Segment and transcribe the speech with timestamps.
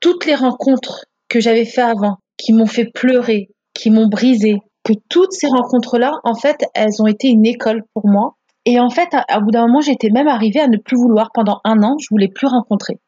[0.00, 4.92] toutes les rencontres que j'avais fait avant, qui m'ont fait pleurer, qui m'ont brisé, que
[5.08, 8.36] toutes ces rencontres-là, en fait, elles ont été une école pour moi.
[8.64, 11.30] Et en fait, à, bout d'un moment, j'étais même arrivée à ne plus vouloir.
[11.32, 12.98] Pendant un an, je voulais plus rencontrer.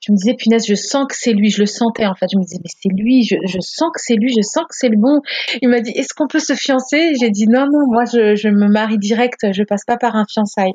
[0.00, 1.50] Je me disais, punaise, je sens que c'est lui.
[1.50, 2.26] Je le sentais, en fait.
[2.32, 3.24] Je me disais, mais c'est lui.
[3.24, 4.32] Je, je sens que c'est lui.
[4.32, 5.20] Je sens que c'est le bon.
[5.60, 7.14] Il m'a dit, est-ce qu'on peut se fiancer?
[7.20, 9.52] J'ai dit, non, non, moi, je, je me marie direct.
[9.52, 10.74] Je passe pas par un fiançailles.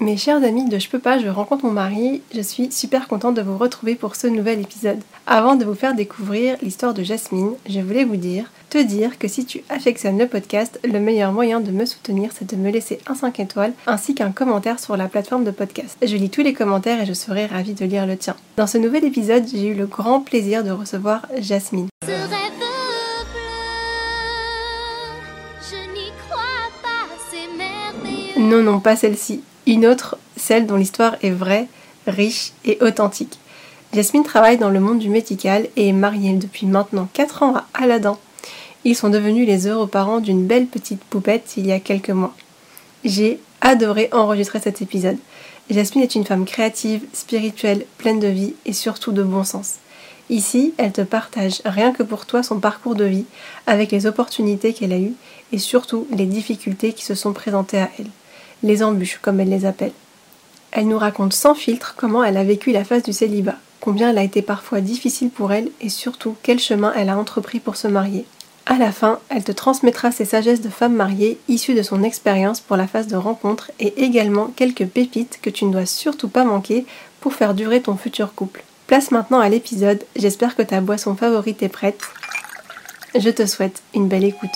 [0.00, 3.34] Mes chers amis de Je peux pas, je rencontre mon mari, je suis super contente
[3.34, 4.98] de vous retrouver pour ce nouvel épisode.
[5.26, 9.28] Avant de vous faire découvrir l'histoire de Jasmine, je voulais vous dire, te dire que
[9.28, 12.98] si tu affectionnes le podcast, le meilleur moyen de me soutenir, c'est de me laisser
[13.08, 15.98] un 5 étoiles ainsi qu'un commentaire sur la plateforme de podcast.
[16.00, 18.36] Je lis tous les commentaires et je serai ravie de lire le tien.
[18.56, 21.88] Dans ce nouvel épisode, j'ai eu le grand plaisir de recevoir Jasmine.
[28.38, 31.68] Non, non, pas celle-ci une autre, celle dont l'histoire est vraie,
[32.06, 33.38] riche et authentique.
[33.92, 37.66] Jasmine travaille dans le monde du médical et est mariée depuis maintenant 4 ans à
[37.74, 38.18] Aladdin.
[38.84, 42.34] Ils sont devenus les heureux parents d'une belle petite poupette il y a quelques mois.
[43.04, 45.18] J'ai adoré enregistrer cet épisode.
[45.68, 49.76] Jasmine est une femme créative, spirituelle, pleine de vie et surtout de bon sens.
[50.30, 53.24] Ici, elle te partage rien que pour toi son parcours de vie,
[53.66, 55.14] avec les opportunités qu'elle a eues
[55.52, 58.06] et surtout les difficultés qui se sont présentées à elle
[58.62, 59.92] les embûches comme elle les appelle.
[60.72, 64.18] Elle nous raconte sans filtre comment elle a vécu la phase du célibat, combien elle
[64.18, 67.88] a été parfois difficile pour elle et surtout quel chemin elle a entrepris pour se
[67.88, 68.24] marier.
[68.66, 72.60] À la fin, elle te transmettra ses sagesses de femme mariée issues de son expérience
[72.60, 76.44] pour la phase de rencontre et également quelques pépites que tu ne dois surtout pas
[76.44, 76.86] manquer
[77.20, 78.62] pour faire durer ton futur couple.
[78.86, 82.00] Place maintenant à l'épisode, j'espère que ta boisson favorite est prête.
[83.18, 84.50] Je te souhaite une belle écoute.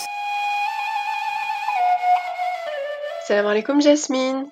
[3.26, 4.50] Salam alaikum Jasmine.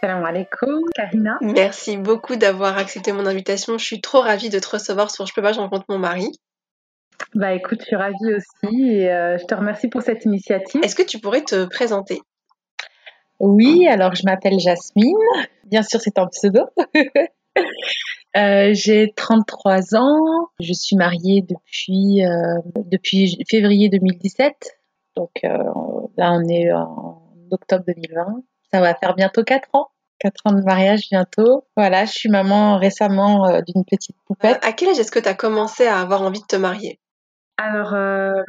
[0.00, 1.36] Salam alaikum Karina.
[1.40, 3.76] Merci beaucoup d'avoir accepté mon invitation.
[3.76, 6.30] Je suis trop ravie de te recevoir sur Je peux pas, je rencontre mon mari.
[7.34, 10.80] Bah écoute, je suis ravie aussi et euh, je te remercie pour cette initiative.
[10.84, 12.20] Est-ce que tu pourrais te présenter?
[13.40, 15.16] Oui, alors je m'appelle Jasmine.
[15.64, 16.66] Bien sûr, c'est un pseudo.
[18.36, 20.48] Euh, j'ai 33 ans.
[20.60, 24.78] Je suis mariée depuis, euh, depuis février 2017.
[25.16, 28.42] Donc là, on est en octobre 2020.
[28.72, 29.88] Ça va faire bientôt 4 ans.
[30.20, 31.64] 4 ans de mariage bientôt.
[31.76, 34.58] Voilà, je suis maman récemment euh, d'une petite poupette.
[34.64, 36.98] à quel âge est-ce que tu as commencé à avoir envie de te marier?
[37.56, 38.42] Alors, euh,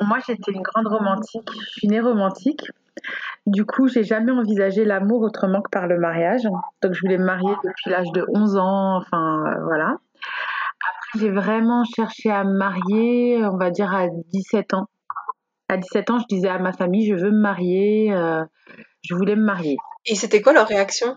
[0.00, 1.48] moi j'étais une grande romantique.
[1.52, 2.62] Je suis née romantique.
[3.46, 6.42] Du coup, j'ai jamais envisagé l'amour autrement que par le mariage.
[6.82, 8.96] Donc, je voulais me marier depuis l'âge de 11 ans.
[8.96, 9.98] Enfin, euh, voilà.
[10.80, 14.86] Après, j'ai vraiment cherché à me marier, on va dire à 17 ans
[15.74, 18.44] à 17 ans, je disais à ma famille, je veux me marier, euh,
[19.02, 19.76] je voulais me marier.
[20.06, 21.16] Et c'était quoi leur réaction?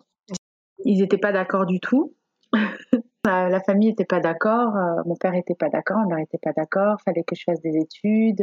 [0.83, 2.13] Ils n'étaient pas d'accord du tout.
[3.25, 6.53] la famille n'était pas d'accord, euh, mon père n'était pas d'accord, ma mère n'était pas
[6.53, 8.41] d'accord, fallait que je fasse des études,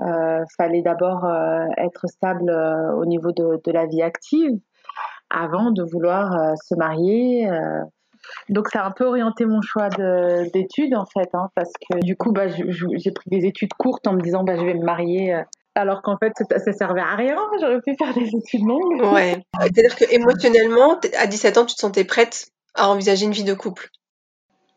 [0.00, 1.30] euh, fallait d'abord
[1.76, 2.50] être stable
[2.96, 4.58] au niveau de, de, la vie active
[5.30, 7.48] avant de vouloir se marier.
[8.48, 12.16] Donc ça a un peu orienté mon choix d'études en fait, hein, parce que du
[12.16, 15.44] coup bah, j'ai pris des études courtes en me disant bah, je vais me marier.
[15.74, 17.36] Alors qu'en fait, ça, servait à rien.
[17.60, 19.12] J'aurais pu faire des études longues.
[19.12, 19.36] Ouais.
[19.60, 23.54] C'est-à-dire que émotionnellement, à 17 ans, tu te sentais prête à envisager une vie de
[23.54, 23.88] couple?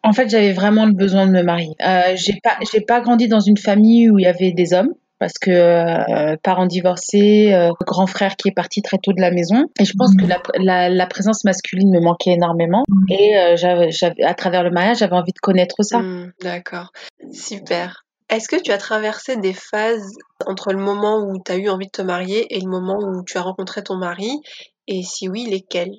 [0.03, 1.74] En fait, j'avais vraiment le besoin de me marier.
[1.86, 4.94] Euh, j'ai pas, j'ai pas grandi dans une famille où il y avait des hommes
[5.19, 9.31] parce que euh, parents divorcés, euh, grand frère qui est parti très tôt de la
[9.31, 9.65] maison.
[9.80, 10.25] Et je pense que
[10.59, 12.83] la, la, présence masculine me manquait énormément.
[13.09, 13.89] Et euh, j'avais,
[14.24, 16.00] à travers le mariage, j'avais envie de connaître ça.
[16.00, 16.92] Mmh, d'accord,
[17.31, 18.05] super.
[18.30, 20.12] Est-ce que tu as traversé des phases
[20.45, 23.24] entre le moment où tu as eu envie de te marier et le moment où
[23.24, 24.42] tu as rencontré ton mari?
[24.88, 25.98] Et si oui, lesquelles?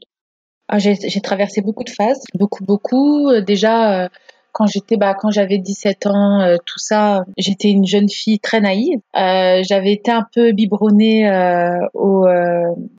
[0.68, 3.40] Ah, j'ai, j'ai traversé beaucoup de phases, beaucoup, beaucoup.
[3.40, 4.10] Déjà,
[4.56, 8.58] quand j'étais bah quand j'avais 17 ans euh, tout ça j'étais une jeune fille très
[8.58, 9.00] naïve.
[9.14, 12.26] Euh, j'avais été un peu biberonnée euh, au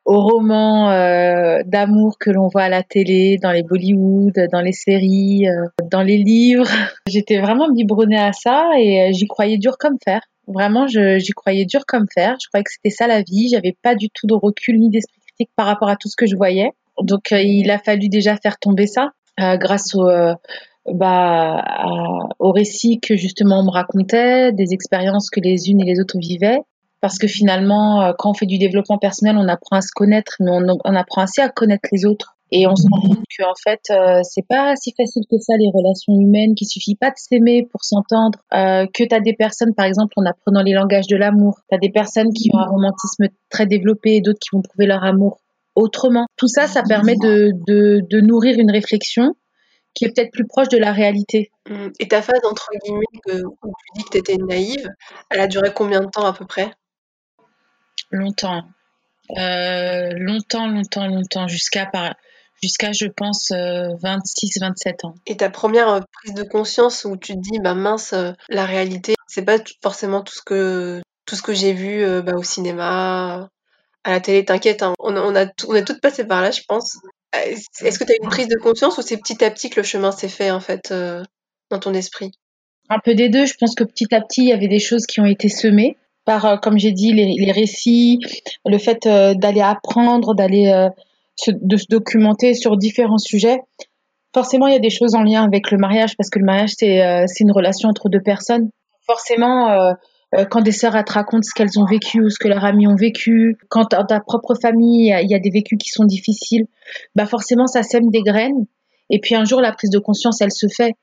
[0.06, 0.92] au roman
[1.66, 5.48] d'amour que l'on voit à la télé dans les Bollywood dans les séries
[5.90, 6.68] dans les livres.
[7.08, 10.22] J'étais vraiment biberonnée à ça et j'y croyais dur comme fer.
[10.48, 12.36] Vraiment j'y croyais dur comme fer.
[12.40, 13.50] Je croyais que c'était ça la vie.
[13.50, 16.28] J'avais pas du tout de recul ni d'esprit critique par rapport à tout ce que
[16.28, 16.70] je voyais.
[17.02, 19.10] Donc il a fallu déjà faire tomber ça
[19.58, 20.08] grâce au,
[20.94, 21.64] bah,
[22.40, 26.18] au récit que justement on me racontait, des expériences que les unes et les autres
[26.20, 26.60] vivaient.
[27.00, 30.34] Parce que finalement, euh, quand on fait du développement personnel, on apprend à se connaître,
[30.40, 32.38] mais on, on apprend assez à connaître les autres.
[32.52, 35.54] Et on se rend compte que en fait, euh, c'est pas si facile que ça
[35.60, 39.34] les relations humaines, qu'il suffit pas de s'aimer pour s'entendre, euh, que tu as des
[39.34, 42.60] personnes, par exemple, en apprenant les langages de l'amour, tu as des personnes qui ont
[42.60, 45.40] un romantisme très développé et d'autres qui vont prouver leur amour
[45.76, 46.26] autrement.
[46.38, 49.34] Tout ça, ça permet de, de, de nourrir une réflexion
[49.98, 51.52] qui est peut-être plus proche de la réalité.
[51.68, 51.88] Mmh.
[52.00, 54.88] Et ta phase, entre guillemets, où tu dis que tu étais naïve,
[55.32, 56.72] elle a duré combien de temps à peu près?
[58.12, 58.64] Longtemps.
[59.38, 61.90] Euh, longtemps, longtemps, longtemps, jusqu'à,
[62.62, 65.16] jusqu'à je pense, 26, euh, 27 ans.
[65.26, 68.14] Et ta première euh, prise de conscience où tu te dis, bah mince,
[68.50, 72.44] la réalité, c'est pas forcément tout ce que, tout ce que j'ai vu bah, au
[72.44, 73.50] cinéma,
[74.04, 76.62] à la télé, t'inquiète, hein, on, on, a, on est toutes passées par là, je
[76.68, 77.00] pense.
[77.36, 79.80] Euh, est-ce que tu as une prise de conscience ou c'est petit à petit que
[79.80, 81.24] le chemin s'est fait en fait euh,
[81.70, 82.32] dans ton esprit?
[82.90, 83.46] Un peu des deux.
[83.46, 85.98] Je pense que petit à petit, il y avait des choses qui ont été semées
[86.26, 88.20] par, euh, comme j'ai dit, les, récits,
[88.66, 90.90] le fait d'aller apprendre, d'aller
[91.48, 93.60] de se documenter sur différents sujets.
[94.34, 96.72] Forcément, il y a des choses en lien avec le mariage parce que le mariage,
[96.78, 98.70] c'est une relation entre deux personnes.
[99.06, 99.94] Forcément,
[100.50, 102.96] quand des sœurs te racontent ce qu'elles ont vécu ou ce que leurs amis ont
[102.96, 106.66] vécu, quand dans ta propre famille il y, a des vécus qui sont difficiles,
[107.16, 108.66] bah forcément ça sème des graines.
[109.10, 110.94] Et puis un jour la prise de conscience elle se fait.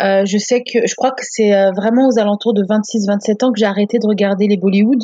[0.00, 3.52] Euh, je sais que je crois que c'est euh, vraiment aux alentours de 26-27 ans
[3.52, 5.02] que j'ai arrêté de regarder les Bollywood.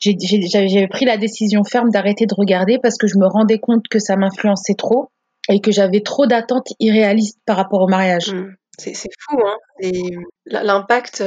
[0.00, 3.98] J'avais pris la décision ferme d'arrêter de regarder parce que je me rendais compte que
[3.98, 5.08] ça m'influençait trop
[5.48, 8.34] et que j'avais trop d'attentes irréalistes par rapport au mariage.
[8.34, 8.54] Mmh.
[8.76, 9.56] C'est fou, hein
[10.46, 11.22] L'impact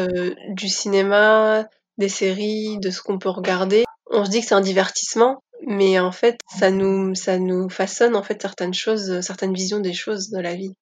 [0.50, 1.66] du cinéma,
[1.98, 3.84] des séries, de ce qu'on peut regarder.
[4.10, 8.16] On se dit que c'est un divertissement, mais en fait, ça nous, ça nous façonne
[8.16, 10.74] en fait certaines choses, certaines visions des choses de la vie.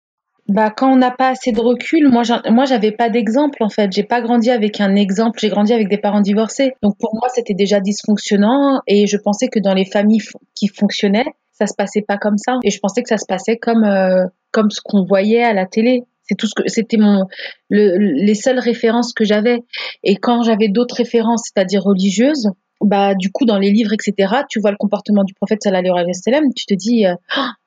[0.49, 3.90] Bah, quand on n'a pas assez de recul, moi, moi, j'avais pas d'exemple en fait.
[3.93, 5.38] J'ai pas grandi avec un exemple.
[5.40, 6.75] J'ai grandi avec des parents divorcés.
[6.82, 10.20] Donc pour moi, c'était déjà dysfonctionnant et je pensais que dans les familles
[10.55, 12.58] qui fonctionnaient, ça se passait pas comme ça.
[12.62, 15.64] Et je pensais que ça se passait comme euh, comme ce qu'on voyait à la
[15.64, 16.05] télé.
[16.26, 17.26] C'est tout ce que c'était mon
[17.68, 19.60] le, les seules références que j'avais.
[20.02, 22.50] Et quand j'avais d'autres références, c'est-à-dire religieuses,
[22.80, 24.42] bah du coup dans les livres etc.
[24.48, 27.14] Tu vois le comportement du prophète sallallahu alayhi wa sallam, tu te dis euh,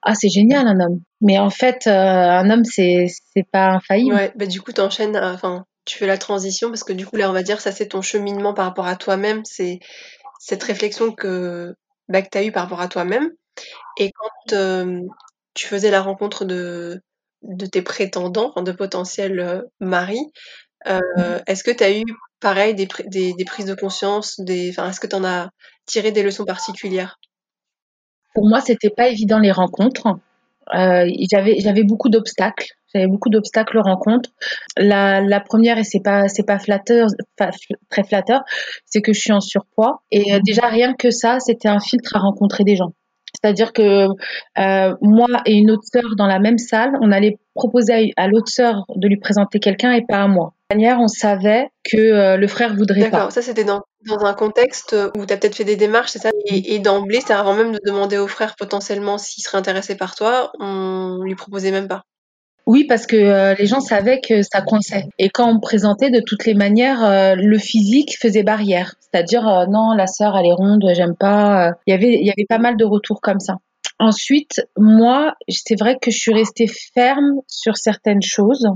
[0.01, 1.01] ah c'est génial un homme.
[1.21, 4.15] Mais en fait euh, un homme c'est c'est pas infaillible.
[4.15, 7.15] Ouais, bah du coup t'enchaînes, euh, enfin tu fais la transition parce que du coup
[7.15, 9.79] là on va dire ça c'est ton cheminement par rapport à toi-même, c'est
[10.39, 11.73] cette réflexion que
[12.09, 13.31] bah, que t'as eu par rapport à toi-même.
[13.97, 14.55] Et quand
[15.55, 17.01] tu faisais la rencontre de
[17.47, 20.31] de tes prétendants, de potentiels euh, maris.
[20.87, 22.03] Euh, mmh est-ce que tu as eu,
[22.39, 25.49] pareil, des, des, prises de conscience des, Est-ce que tu en as
[25.85, 27.19] tiré des leçons particulières?
[28.33, 30.07] Pour moi, c'était pas évident les rencontres.
[30.75, 32.67] Euh, j'avais beaucoup d'obstacles.
[32.93, 34.29] J'avais beaucoup d'obstacles aux rencontres.
[34.77, 37.07] La, la première, et c'est pas c'est pas flatteur,
[37.89, 38.41] très flatteur,
[38.85, 40.03] c'est que je suis en surpoids.
[40.11, 42.93] Et déjà rien que ça, c'était un filtre à rencontrer des gens.
[43.33, 44.07] C'est-à-dire que
[44.57, 48.49] euh, moi et une autre sœur dans la même salle, on allait proposer à, l'autre
[48.49, 50.53] sœur de lui présenter quelqu'un et pas à moi.
[50.69, 53.09] De manière, on savait que euh, le frère voudrait pas.
[53.09, 56.29] D'accord, ça c'était dans, un contexte où tu peut-être fait des démarches, c'est ça?
[56.45, 60.15] Et, et d'emblée, c'est avant même de demander au frère potentiellement s'il serait intéressé par
[60.15, 62.03] toi, on lui proposait même pas.
[62.67, 65.05] Oui, parce que euh, les gens savaient que ça coinçait.
[65.17, 68.95] Et quand on présentait, de toutes les manières, euh, le physique faisait barrière.
[68.99, 71.71] C'est-à-dire, euh, non, la sœur, elle est ronde, j'aime pas.
[71.87, 73.55] Il y avait, il y avait pas mal de retours comme ça.
[73.99, 78.67] Ensuite, moi, c'est vrai que je suis restée ferme sur certaines choses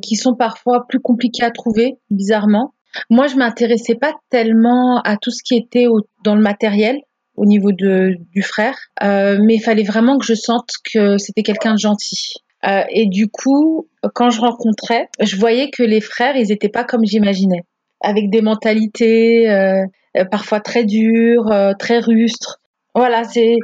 [0.00, 2.72] qui sont parfois plus compliquées à trouver, bizarrement.
[3.10, 5.86] Moi, je m'intéressais pas tellement à tout ce qui était
[6.24, 7.00] dans le matériel
[7.34, 11.74] au niveau de, du frère, mais il fallait vraiment que je sente que c'était quelqu'un
[11.74, 12.45] de gentil.
[12.66, 16.84] Euh, et du coup, quand je rencontrais, je voyais que les frères, ils n'étaient pas
[16.84, 17.64] comme j'imaginais,
[18.00, 19.84] avec des mentalités euh,
[20.16, 22.60] euh, parfois très dures, très rustres.
[22.94, 23.58] Voilà, c'est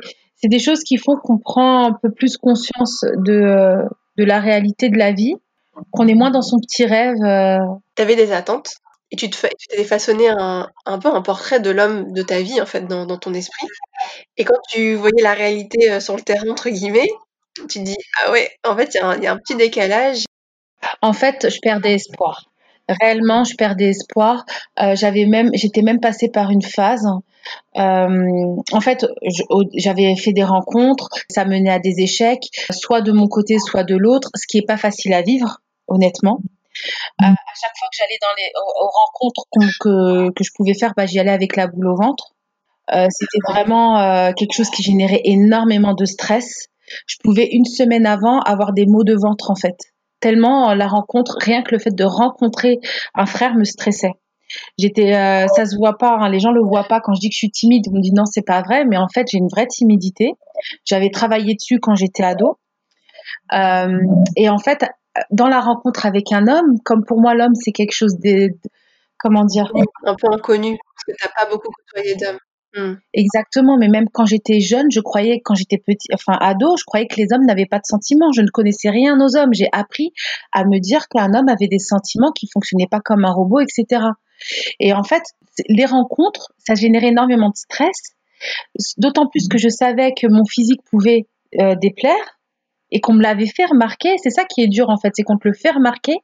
[0.45, 3.79] des choses qui font qu'on prend un peu plus conscience de
[4.19, 5.35] de la réalité de la vie,
[5.91, 7.17] qu'on est moins dans son petit rêve.
[7.97, 8.75] Tu avais des attentes
[9.11, 12.67] et tu t'es façonné un, un peu un portrait de l'homme de ta vie en
[12.67, 13.67] fait dans, dans ton esprit.
[14.37, 17.09] Et quand tu voyais la réalité sur le terrain entre guillemets,
[17.69, 20.25] tu dis, ah ouais, en fait, il y, a un petit décalage.
[21.01, 22.45] En fait, je perdais espoir.
[22.89, 24.45] Réellement, je perdais espoir.
[24.81, 27.07] Euh, j'avais même, j'étais même passée par une phase.
[27.77, 29.07] Euh, en fait,
[29.75, 33.97] j'avais fait des rencontres, ça menait à des échecs, soit de mon côté, soit de
[33.97, 36.41] l'autre, ce qui est pas facile à vivre, honnêtement.
[37.23, 39.45] Euh, à chaque fois que j'allais dans les aux, rencontres
[39.81, 42.33] que, que je pouvais faire, bah, j'y allais avec la boule au ventre.
[42.93, 46.67] Euh, c'était vraiment euh, quelque chose qui générait énormément de stress.
[47.07, 49.77] Je pouvais une semaine avant avoir des maux de ventre en fait.
[50.21, 52.79] Tellement euh, la rencontre, rien que le fait de rencontrer
[53.15, 54.15] un frère me stressait.
[54.79, 57.35] J'étais, ça se voit pas, hein, les gens le voient pas quand je dis que
[57.35, 57.87] je suis timide.
[57.87, 60.33] Ils me disent non, c'est pas vrai, mais en fait j'ai une vraie timidité.
[60.85, 62.59] J'avais travaillé dessus quand j'étais ado.
[63.51, 64.85] et en fait,
[65.31, 68.51] dans la rencontre avec un homme, comme pour moi l'homme c'est quelque chose de,
[69.19, 69.73] comment dire,
[70.05, 72.39] un peu inconnu parce que t'as pas beaucoup côtoyé d'hommes.
[72.75, 72.95] Hmm.
[73.13, 77.07] Exactement, mais même quand j'étais jeune, je croyais, quand j'étais petit, enfin ado, je croyais
[77.07, 78.33] que les hommes n'avaient pas de sentiments.
[78.33, 79.53] Je ne connaissais rien aux hommes.
[79.53, 80.13] J'ai appris
[80.53, 84.07] à me dire qu'un homme avait des sentiments qui fonctionnaient pas comme un robot, etc.
[84.81, 85.23] Et en fait,
[85.69, 88.15] les rencontres, ça générait énormément de stress.
[88.97, 91.27] D'autant plus que je savais que mon physique pouvait
[91.61, 92.41] euh, déplaire
[92.91, 94.17] et qu'on me l'avait fait remarquer.
[94.23, 96.17] C'est ça qui est dur en fait, c'est qu'on te le fait remarquer.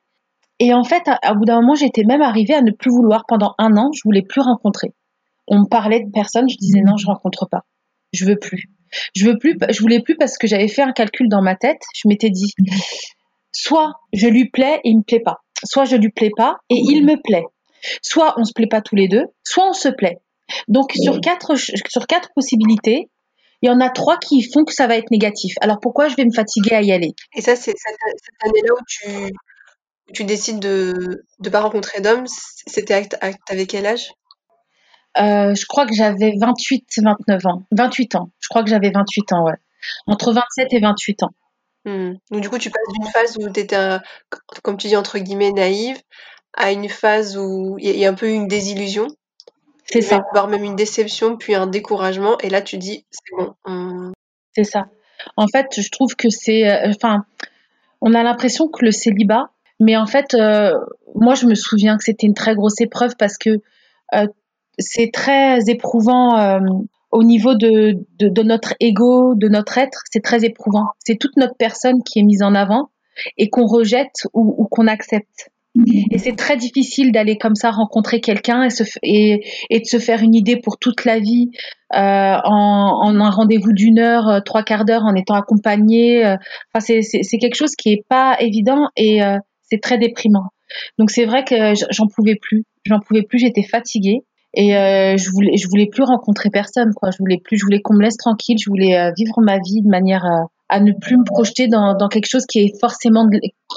[0.60, 3.24] Et en fait, à, à bout d'un moment, j'étais même arrivée à ne plus vouloir.
[3.28, 4.94] Pendant un an, je voulais plus rencontrer
[5.48, 7.64] on me parlait de personnes, je disais non, je rencontre pas.
[8.12, 8.70] Je veux plus.
[9.14, 11.82] Je veux plus, je voulais plus parce que j'avais fait un calcul dans ma tête.
[11.94, 12.52] Je m'étais dit,
[13.52, 16.76] soit je lui plais et il me plaît pas, soit je lui plais pas et
[16.76, 17.44] il me plaît.
[18.02, 20.18] Soit on se plaît pas tous les deux, soit on se plaît.
[20.66, 23.10] Donc sur quatre, sur quatre possibilités,
[23.60, 25.54] il y en a trois qui font que ça va être négatif.
[25.60, 27.12] Alors pourquoi je vais me fatiguer à y aller?
[27.36, 27.96] Et ça, c'est cette,
[28.42, 29.32] année-là où tu,
[30.14, 32.26] tu décides de ne pas rencontrer d'hommes.
[32.66, 34.10] C'était avec quel âge?
[35.16, 37.62] Euh, je crois que j'avais 28, 29 ans.
[37.72, 38.30] 28 ans.
[38.40, 39.56] Je crois que j'avais 28 ans, ouais.
[40.06, 41.30] Entre 27 et 28 ans.
[41.84, 42.14] Hmm.
[42.30, 43.98] Donc, du coup, tu passes d'une phase où tu étais,
[44.62, 45.98] comme tu dis, entre guillemets, naïve,
[46.54, 49.08] à une phase où il y, a un peu une désillusion.
[49.84, 50.20] C'est ça.
[50.32, 52.36] Voire même une déception, puis un découragement.
[52.38, 54.12] Et là, tu dis, c'est bon.
[54.54, 54.86] C'est ça.
[55.36, 56.68] En fait, je trouve que c'est.
[56.68, 57.24] Euh, enfin,
[58.00, 59.50] on a l'impression que le célibat.
[59.80, 60.72] Mais en fait, euh,
[61.14, 63.60] moi, je me souviens que c'était une très grosse épreuve parce que
[64.78, 66.60] c'est très éprouvant euh,
[67.10, 70.02] au niveau de, de, notre ego, de notre être.
[70.10, 70.86] C'est très éprouvant.
[71.04, 72.90] C'est toute notre personne qui est mise en avant
[73.36, 75.50] et qu'on rejette ou, qu'on accepte.
[76.10, 78.68] Et c'est très difficile d'aller comme ça rencontrer quelqu'un et,
[79.02, 81.50] et, et, de se faire une idée pour toute la vie
[81.94, 86.26] euh, en, en, un rendez-vous d'une heure, euh, trois quarts d'heure, en étant accompagné.
[86.26, 86.36] Euh.
[86.74, 89.36] Enfin, c'est quelque chose qui est pas évident et euh,
[89.70, 90.46] c'est très déprimant.
[90.98, 92.64] Donc c'est vrai que j'en pouvais plus.
[92.84, 93.38] J'en pouvais plus.
[93.38, 94.22] J'étais fatiguée.
[94.54, 97.10] Et euh, je voulais, je voulais plus rencontrer personne, quoi.
[97.10, 98.56] Je voulais plus, je voulais qu'on me laisse tranquille.
[98.58, 101.94] Je voulais euh, vivre ma vie de manière à, à ne plus me projeter dans,
[101.94, 103.28] dans, quelque chose qui est forcément,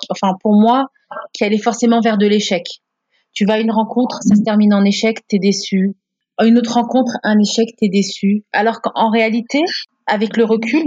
[0.10, 0.88] enfin pour moi,
[1.34, 2.64] qui allait forcément vers de l'échec.
[3.34, 5.96] Tu vas à une rencontre, ça se termine en échec, t'es déçu.
[6.42, 8.44] Une autre rencontre, un échec, t'es déçu.
[8.52, 9.60] Alors qu'en réalité,
[10.06, 10.84] avec le recul,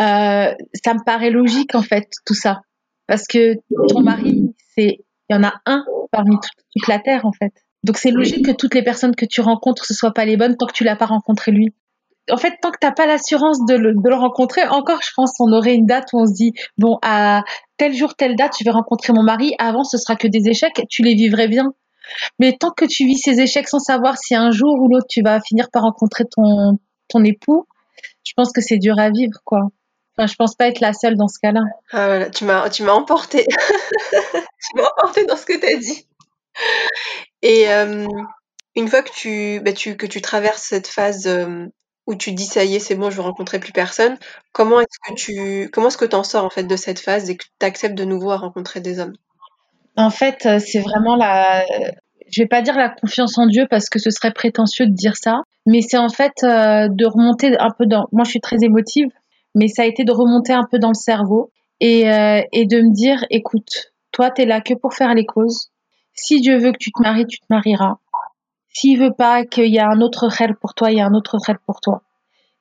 [0.00, 2.60] euh, ça me paraît logique en fait tout ça,
[3.06, 3.54] parce que
[3.88, 7.52] ton mari, c'est, il y en a un parmi toute la terre en fait.
[7.84, 10.56] Donc c'est logique que toutes les personnes que tu rencontres ce soient pas les bonnes
[10.56, 11.72] tant que tu l'as pas rencontré lui.
[12.30, 15.32] En fait, tant que t'as pas l'assurance de le, de le rencontrer, encore, je pense,
[15.40, 17.42] on aurait une date où on se dit bon à
[17.78, 19.54] tel jour, telle date, je vais rencontrer mon mari.
[19.58, 20.82] Avant, ce sera que des échecs.
[20.90, 21.72] Tu les vivrais bien.
[22.38, 25.22] Mais tant que tu vis ces échecs sans savoir si un jour ou l'autre tu
[25.22, 27.66] vas finir par rencontrer ton ton époux,
[28.24, 29.60] je pense que c'est dur à vivre, quoi.
[30.16, 31.60] Enfin, je pense pas être la seule dans ce cas-là.
[31.92, 33.46] Ah tu m'as tu m'as emporté.
[34.10, 36.06] tu m'as emporté dans ce que tu as dit.
[37.42, 37.66] Et
[38.74, 41.28] une fois que tu, bah, tu, que tu traverses cette phase
[42.06, 44.16] où tu dis ça y est, c'est bon, je veux rencontrer plus personne,
[44.52, 47.36] comment est-ce que tu comment est-ce que en sors en fait de cette phase et
[47.36, 49.12] que tu acceptes de nouveau à rencontrer des hommes?
[49.94, 51.66] En fait, c'est vraiment la
[52.30, 55.16] je vais pas dire la confiance en Dieu parce que ce serait prétentieux de dire
[55.16, 59.08] ça, mais c'est en fait de remonter un peu dans moi je suis très émotive,
[59.54, 62.02] mais ça a été de remonter un peu dans le cerveau et,
[62.52, 65.68] et de me dire écoute, toi tu es là que pour faire les causes
[66.20, 67.98] si Dieu veut que tu te maries, tu te marieras.
[68.68, 71.14] S'il veut pas qu'il y ait un autre rêve pour toi, il y a un
[71.14, 72.02] autre rêve pour toi.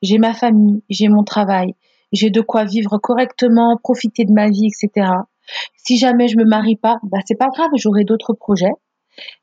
[0.02, 1.74] J'ai ma famille, j'ai mon travail,
[2.12, 5.10] j'ai de quoi vivre correctement, profiter de ma vie, etc.
[5.76, 8.74] Si jamais je me marie pas, bah c'est pas grave, j'aurai d'autres projets.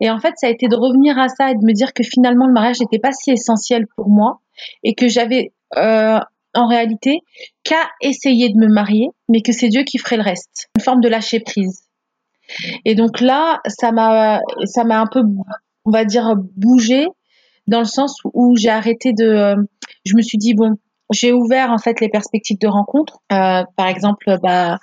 [0.01, 2.05] Et en fait, ça a été de revenir à ça et de me dire que
[2.05, 4.41] finalement le mariage n'était pas si essentiel pour moi
[4.85, 6.21] et que j'avais euh,
[6.55, 7.19] en réalité
[7.65, 10.69] qu'à essayer de me marier, mais que c'est Dieu qui ferait le reste.
[10.77, 11.84] Une forme de lâcher prise.
[12.85, 15.23] Et donc là, ça m'a, ça m'a un peu,
[15.85, 17.07] on va dire, bougé
[17.67, 19.55] dans le sens où j'ai arrêté de,
[20.05, 20.77] je me suis dit bon,
[21.13, 24.79] j'ai ouvert en fait les perspectives de rencontres, euh, par exemple, bah,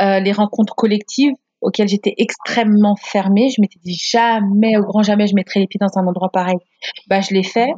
[0.00, 1.34] euh, les rencontres collectives.
[1.60, 3.48] auquel j'étais extrêmement fermée.
[3.50, 6.58] Je m'étais dit jamais, au grand jamais, je mettrais les pieds dans un endroit pareil.
[7.06, 7.68] Bah, je l'ai fait.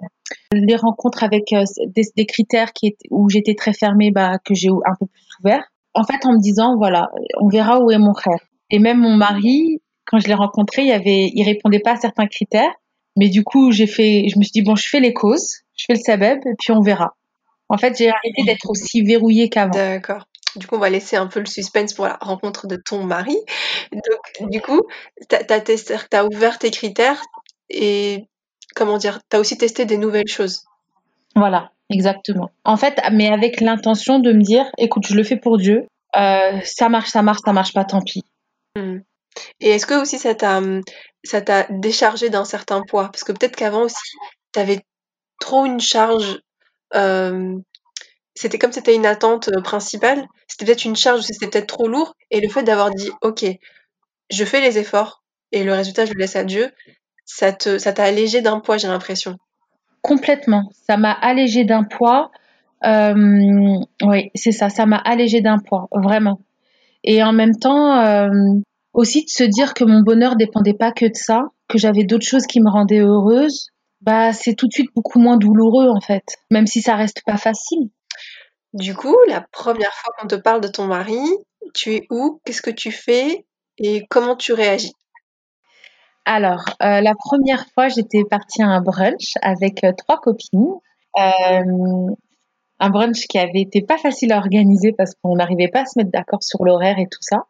[0.52, 1.64] Les rencontres avec euh,
[1.94, 5.64] des, critères qui étaient, où j'étais très fermée, bah, que j'ai un peu plus ouvert.
[5.92, 7.10] En fait, en me disant, voilà,
[7.42, 8.40] on verra où est mon frère.
[8.74, 12.26] Et même mon mari, quand je l'ai rencontré, il avait, il répondait pas à certains
[12.26, 12.72] critères.
[13.16, 15.84] Mais du coup, j'ai fait, je me suis dit, bon, je fais les causes, je
[15.86, 17.14] fais le sabeb, et puis on verra.
[17.68, 19.70] En fait, j'ai arrêté d'être aussi verrouillée qu'avant.
[19.70, 20.26] D'accord.
[20.56, 23.36] Du coup, on va laisser un peu le suspense pour la rencontre de ton mari.
[23.92, 24.80] Donc, du coup,
[25.28, 27.22] tu as, as, ouvert tes critères
[27.70, 28.24] et,
[28.74, 30.64] comment dire, tu as aussi testé des nouvelles choses.
[31.36, 32.50] Voilà, exactement.
[32.64, 35.86] En fait, mais avec l'intention de me dire, écoute, je le fais pour Dieu.
[36.16, 38.24] Euh, ça marche, ça marche, ça marche pas, tant pis.
[38.76, 38.98] Mmh.
[39.60, 40.60] Et est-ce que aussi ça t'a
[41.24, 43.04] ça t'a déchargé d'un certain poids?
[43.12, 44.16] Parce que peut-être qu'avant aussi,
[44.52, 44.80] tu avais
[45.40, 46.40] trop une charge
[48.36, 52.40] c'était comme c'était une attente principale, c'était peut-être une charge, c'était peut-être trop lourd, et
[52.40, 53.44] le fait d'avoir dit ok,
[54.30, 56.70] je fais les efforts et le résultat je le laisse à Dieu,
[57.24, 59.36] ça t'a allégé d'un poids, j'ai l'impression.
[60.02, 62.30] Complètement, ça m'a allégé d'un poids.
[62.84, 66.40] Oui, c'est ça, ça m'a allégé d'un poids, vraiment.
[67.04, 68.30] Et en même temps, euh,
[68.94, 72.26] aussi de se dire que mon bonheur dépendait pas que de ça, que j'avais d'autres
[72.26, 73.68] choses qui me rendaient heureuse,
[74.00, 77.36] bah c'est tout de suite beaucoup moins douloureux en fait, même si ça reste pas
[77.36, 77.90] facile.
[78.72, 81.20] Du coup, la première fois qu'on te parle de ton mari,
[81.74, 82.40] tu es où?
[82.44, 83.46] Qu'est-ce que tu fais?
[83.78, 84.94] Et comment tu réagis?
[86.24, 90.74] Alors, euh, la première fois, j'étais partie à un brunch avec euh, trois copines.
[91.18, 92.14] Euh,
[92.80, 95.98] un brunch qui avait été pas facile à organiser parce qu'on n'arrivait pas à se
[95.98, 97.44] mettre d'accord sur l'horaire et tout ça.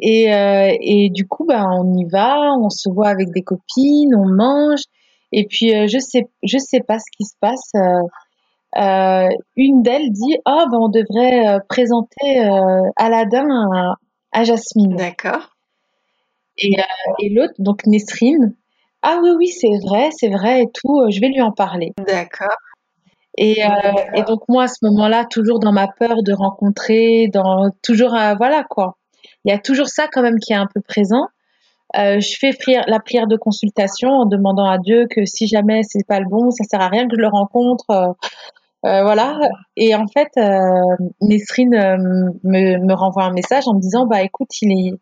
[0.00, 4.26] Et, et, du coup, bah, on y va, on se voit avec des copines, on
[4.26, 4.80] mange.
[5.32, 7.72] Et puis, je sais, je sais pas ce qui se passe
[8.76, 13.46] euh, une d'elles dit ah ben on devrait euh, présenter euh, Aladdin
[14.32, 14.94] à, Jasmine.
[14.94, 15.56] D'accord.
[16.58, 16.74] Et,
[17.20, 18.54] et l'autre donc Nesrine
[19.02, 21.92] ah oui oui c'est vrai c'est vrai et tout je vais lui en parler.
[22.06, 22.56] D'accord.
[23.40, 23.60] Et,
[24.14, 28.64] et, donc moi à ce moment-là, toujours dans ma peur de rencontrer, dans toujours voilà
[28.68, 28.96] quoi.
[29.44, 31.28] Il y a toujours ça quand même qui est un peu présent.
[31.94, 32.50] je fais
[32.88, 36.50] la prière de consultation en demandant à Dieu que si jamais c'est pas le bon,
[36.50, 38.16] ça sert à rien que je le rencontre.
[38.86, 39.38] Euh, voilà.
[39.76, 41.96] Et en fait, euh, Nesrine euh,
[42.44, 44.92] me, me, renvoie un message en me disant, bah écoute, il est,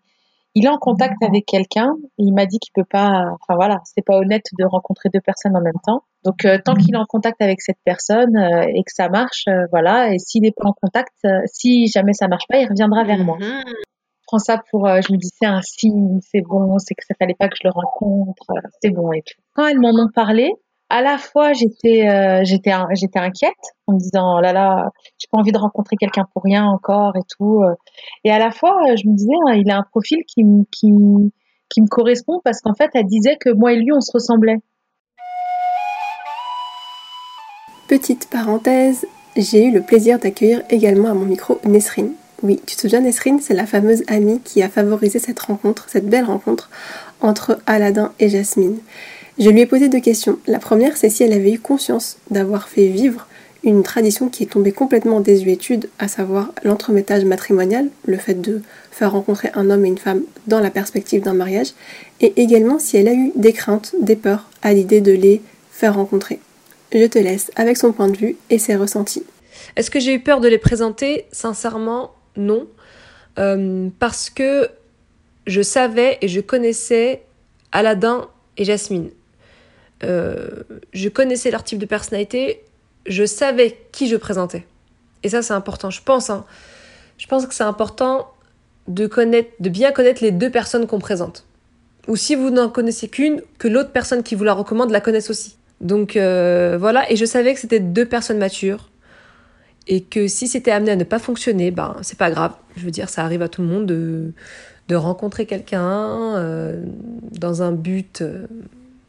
[0.57, 1.95] il est en contact avec quelqu'un.
[2.17, 3.27] Il m'a dit qu'il peut pas.
[3.35, 6.03] Enfin voilà, c'est pas honnête de rencontrer deux personnes en même temps.
[6.25, 8.37] Donc tant qu'il est en contact avec cette personne
[8.75, 10.15] et que ça marche, voilà.
[10.15, 11.13] Et s'il n'est pas en contact,
[11.45, 13.37] si jamais ça marche pas, il reviendra vers moi.
[13.39, 13.65] Mhm.
[13.67, 17.15] Je prends ça pour, je me dis c'est un signe, c'est bon, c'est que ça
[17.19, 18.47] fallait pas que je le rencontre,
[18.83, 19.41] c'est bon et tout.
[19.55, 20.53] Quand elles m'en ont parlé,
[20.89, 23.53] à la fois j'étais euh, j'étais j'étais inquiète
[23.87, 27.17] en me disant oh là là j'ai pas envie de rencontrer quelqu'un pour rien encore
[27.17, 27.75] et tout euh.
[28.25, 30.93] et à la fois euh, je me disais hein, il a un profil qui qui
[31.69, 34.59] qui me correspond parce qu'en fait elle disait que moi et lui on se ressemblait
[37.89, 42.81] petite parenthèse j'ai eu le plaisir d'accueillir également à mon micro Nesrine oui, tu te
[42.83, 46.71] souviens Nesrine, c'est la fameuse amie qui a favorisé cette rencontre, cette belle rencontre
[47.21, 48.79] entre Aladdin et Jasmine.
[49.39, 50.39] Je lui ai posé deux questions.
[50.47, 53.27] La première, c'est si elle avait eu conscience d'avoir fait vivre
[53.65, 58.63] une tradition qui est tombée complètement en désuétude, à savoir l'entremettage matrimonial, le fait de
[58.93, 61.73] faire rencontrer un homme et une femme dans la perspective d'un mariage,
[62.21, 65.97] et également si elle a eu des craintes, des peurs à l'idée de les faire
[65.97, 66.39] rencontrer.
[66.93, 69.25] Je te laisse avec son point de vue et ses ressentis.
[69.75, 71.25] Est-ce que j'ai eu peur de les présenter?
[71.33, 72.67] Sincèrement, non.
[73.39, 74.69] Euh, parce que
[75.47, 77.23] je savais et je connaissais
[77.73, 79.11] Aladdin et Jasmine.
[80.05, 82.63] Euh, je connaissais leur type de personnalité,
[83.07, 84.67] je savais qui je présentais.
[85.23, 85.91] Et ça, c'est important.
[85.91, 86.45] Je pense, hein,
[87.19, 88.31] je pense que c'est important
[88.89, 91.45] de connaître, de bien connaître les deux personnes qu'on présente.
[92.09, 95.31] Ou si vous n'en connaissez qu'une, que l'autre personne qui vous la recommande la connaisse
[95.31, 95.57] aussi.
[95.81, 98.89] Donc euh, voilà, et je savais que c'était deux personnes matures.
[99.87, 102.53] Et que si c'était amené à ne pas fonctionner, ben c'est pas grave.
[102.77, 104.33] Je veux dire, ça arrive à tout le monde de,
[104.89, 106.83] de rencontrer quelqu'un euh,
[107.33, 108.23] dans un but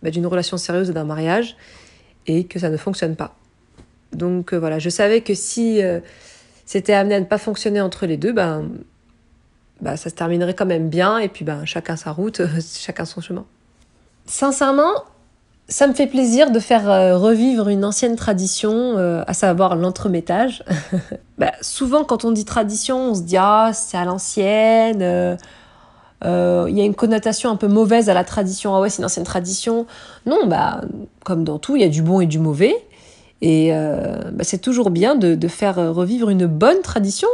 [0.03, 1.57] bah, d'une relation sérieuse et d'un mariage
[2.27, 3.35] et que ça ne fonctionne pas.
[4.13, 5.99] Donc euh, voilà, je savais que si euh,
[6.65, 8.69] c'était amené à ne pas fonctionner entre les deux, ben,
[9.81, 12.41] bah, ça se terminerait quand même bien et puis ben, chacun sa route,
[12.77, 13.45] chacun son chemin.
[14.25, 14.93] Sincèrement,
[15.67, 20.63] ça me fait plaisir de faire euh, revivre une ancienne tradition, à savoir l'entremettage.
[21.37, 25.37] bah, souvent, quand on dit tradition, on se dit ah, c'est à l'ancienne,
[26.25, 28.75] euh, il y a une connotation un peu mauvaise à la tradition.
[28.75, 29.85] Ah ouais, c'est une ancienne tradition.
[30.25, 30.81] Non, bah,
[31.23, 32.75] comme dans tout, il y a du bon et du mauvais.
[33.41, 37.27] Et euh, bah, c'est toujours bien de, faire revivre une bonne tradition.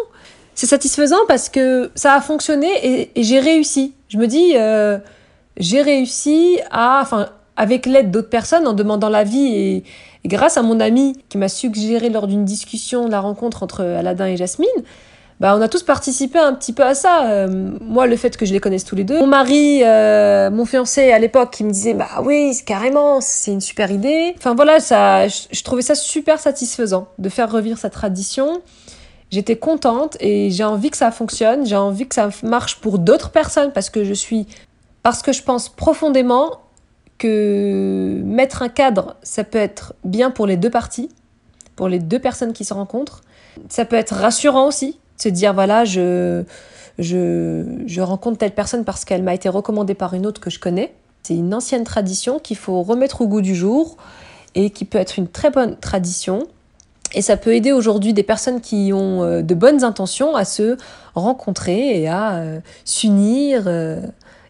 [0.54, 2.68] c'est satisfaisant parce que ça a fonctionné
[3.16, 3.94] et, j'ai réussi.
[4.10, 4.98] Je me dis, euh,
[5.58, 9.84] j'ai réussi à, enfin, avec l'aide d'autres personnes, en demandant l'avis et,
[10.24, 14.28] et grâce à mon ami qui m'a suggéré lors d'une discussion la rencontre entre Aladdin
[14.28, 14.68] et Jasmine,
[15.44, 17.30] bah, on a tous participé un petit peu à ça.
[17.30, 17.48] Euh,
[17.82, 19.20] moi, le fait que je les connaisse tous les deux.
[19.20, 23.60] Mon mari, euh, mon fiancé à l'époque, qui me disait bah oui, carrément, c'est une
[23.60, 24.36] super idée.
[24.38, 28.62] Enfin voilà, ça, je, trouvais ça super satisfaisant de faire revivre sa tradition.
[29.32, 31.66] J'étais contente et j'ai envie que ça fonctionne.
[31.66, 34.48] J'ai envie que ça marche pour d'autres personnes parce que je suis,
[35.02, 36.63] parce que je pense profondément
[37.24, 41.10] que mettre un cadre, ça peut être bien pour les deux parties,
[41.76, 43.22] pour les deux personnes qui se rencontrent.
[43.70, 46.44] Ça peut être rassurant aussi se dire voilà, je,
[47.00, 50.60] je, je rencontre telle personne parce qu'elle m'a été recommandée par une autre que je
[50.60, 50.94] connais.
[51.24, 53.96] C'est une ancienne tradition qu'il faut remettre au goût du jour
[54.56, 56.48] et qui peut être une très bonne tradition.
[57.14, 60.78] Et ça peut aider aujourd'hui des personnes qui ont euh, de bonnes intentions à se
[61.16, 64.02] rencontrer et à euh, s'unir euh,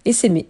[0.05, 0.47] et s'aimer.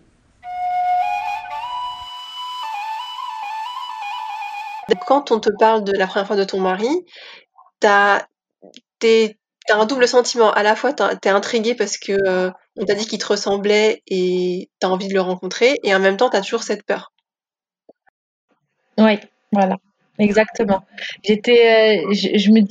[5.08, 6.90] Quand on te parle de la première fois de ton mari,
[7.80, 8.26] t'as,
[9.70, 10.52] un double sentiment.
[10.52, 14.70] À la fois, t'es intrigué parce que euh, on t'a dit qu'il te ressemblait et
[14.80, 17.12] t'as envie de le rencontrer, et en même temps, t'as toujours cette peur.
[18.98, 19.20] Oui,
[19.52, 19.78] voilà,
[20.20, 20.84] exactement.
[21.24, 22.62] J'étais, euh, je, me,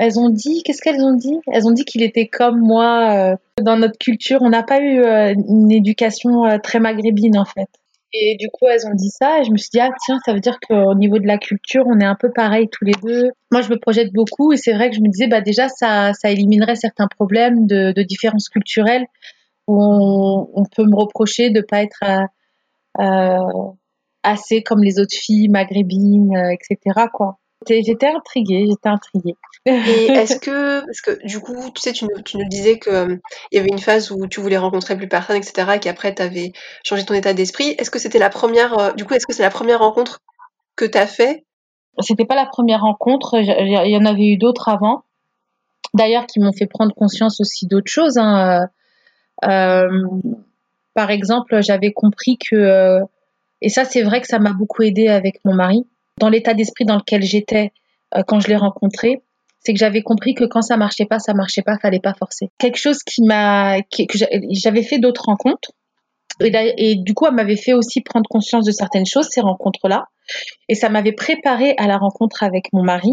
[0.00, 1.38] elles, ont dit, qu'est-ce qu'elles ont dit?
[1.52, 3.32] Elles ont dit qu'il était comme moi.
[3.32, 7.68] Euh, dans notre culture, on n'a pas eu une éducation très maghrébine en fait.
[8.14, 10.34] Et du coup, elles ont dit ça, et je me suis dit, ah tiens, ça
[10.34, 13.30] veut dire qu'au niveau de la culture, on est un peu pareil tous les deux.
[13.50, 16.12] Moi, je me projette beaucoup, et c'est vrai que je me disais, bah déjà, ça,
[16.12, 19.06] ça éliminerait certains problèmes de, de différences culturelles,
[19.66, 23.72] où on, on, peut me reprocher de pas être euh, euh
[24.22, 27.06] assez comme les autres filles maghrébines, euh, etc.
[27.12, 27.38] quoi.
[27.68, 29.36] J'étais intriguée, j'étais intriguée.
[29.64, 29.70] Et
[30.10, 33.16] est-ce que, parce que du coup, tu sais, tu nous, tu nous disais qu'il euh,
[33.52, 36.52] y avait une phase où tu voulais rencontrer plus personne, etc., et qu'après tu avais
[36.84, 37.74] changé ton état d'esprit.
[37.78, 40.20] Est-ce que c'était la première, euh, du coup, est-ce que c'est la première rencontre
[40.76, 41.44] que tu as fait?
[42.00, 45.02] C'était pas la première rencontre, il y en avait eu d'autres avant.
[45.92, 48.16] D'ailleurs, qui m'ont fait prendre conscience aussi d'autres choses.
[48.16, 48.66] Hein.
[49.44, 50.06] Euh,
[50.94, 53.00] par exemple, j'avais compris que,
[53.60, 55.86] et ça c'est vrai que ça m'a beaucoup aidé avec mon mari,
[56.18, 57.72] dans l'état d'esprit dans lequel j'étais
[58.16, 59.22] euh, quand je l'ai rencontré,
[59.64, 62.50] c'est que j'avais compris que quand ça marchait pas, ça marchait pas, fallait pas forcer.
[62.58, 64.18] Quelque chose qui m'a, que
[64.50, 65.70] j'avais fait d'autres rencontres.
[66.40, 70.06] Et, du coup, elle m'avait fait aussi prendre conscience de certaines choses, ces rencontres-là.
[70.68, 73.12] Et ça m'avait préparé à la rencontre avec mon mari,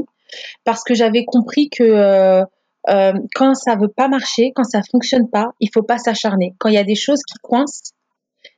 [0.63, 2.43] parce que j'avais compris que euh,
[2.89, 6.55] euh, quand ça veut pas marcher, quand ça fonctionne pas, il faut pas s'acharner.
[6.59, 7.93] Quand il y a des choses qui coincent,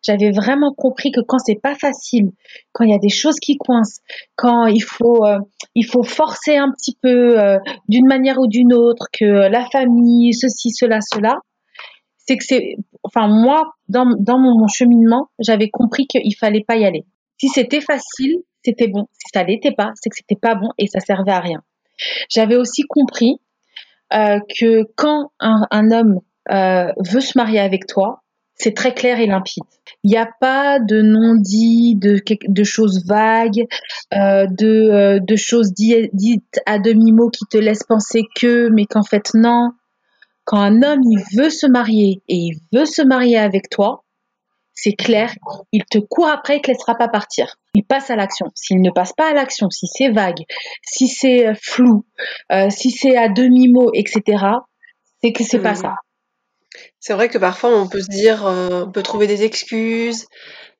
[0.01, 2.31] j'avais vraiment compris que quand c'est pas facile,
[2.71, 4.01] quand il y a des choses qui coincent,
[4.35, 5.39] quand il faut euh,
[5.75, 10.33] il faut forcer un petit peu euh, d'une manière ou d'une autre que la famille
[10.33, 11.37] ceci cela cela,
[12.17, 16.85] c'est que c'est enfin moi dans dans mon, cheminement, j'avais compris qu'il fallait pas y
[16.85, 17.05] aller.
[17.39, 19.05] Si c'était facile, c'était bon.
[19.13, 21.61] Si ça l'était pas, c'est que c'était pas bon et ça servait à rien.
[22.29, 23.37] J'avais aussi compris
[24.13, 28.20] euh, que quand un, un homme veut se marier avec toi,
[28.61, 29.63] c'est très clair et limpide.
[30.03, 33.65] Il n'y a pas de non-dit, de, de choses vagues,
[34.13, 39.03] euh, de, euh, de choses dites à demi-mot qui te laissent penser que, mais qu'en
[39.03, 39.71] fait non.
[40.45, 44.03] Quand un homme il veut se marier et il veut se marier avec toi,
[44.73, 45.33] c'est clair,
[45.71, 47.55] il te court après, il te laissera pas partir.
[47.75, 48.47] Il passe à l'action.
[48.55, 50.43] S'il ne passe pas à l'action, si c'est vague,
[50.83, 52.05] si c'est euh, flou,
[52.69, 54.45] si c'est à demi-mot, etc.,
[55.23, 55.75] c'est que c'est pas mmh.
[55.75, 55.95] ça.
[56.99, 60.25] C'est vrai que parfois on peut se dire, euh, on peut trouver des excuses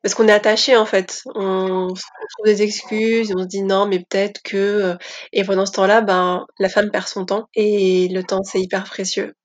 [0.02, 1.24] parce qu'on est attaché en fait.
[1.36, 4.96] On, trouve des excuses on se dit non mais peut-être que euh,
[5.34, 8.84] et pendant ce temps-là, ben la femme perd son temps et le temps c'est hyper
[8.84, 9.36] précieux.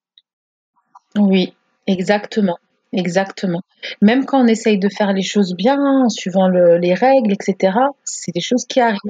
[1.16, 1.54] Oui,
[1.86, 2.58] exactement,
[2.92, 3.62] exactement.
[4.02, 8.32] Même quand on essaye de faire les choses bien, en suivant les règles, etc., c'est
[8.32, 9.00] des choses qui arrivent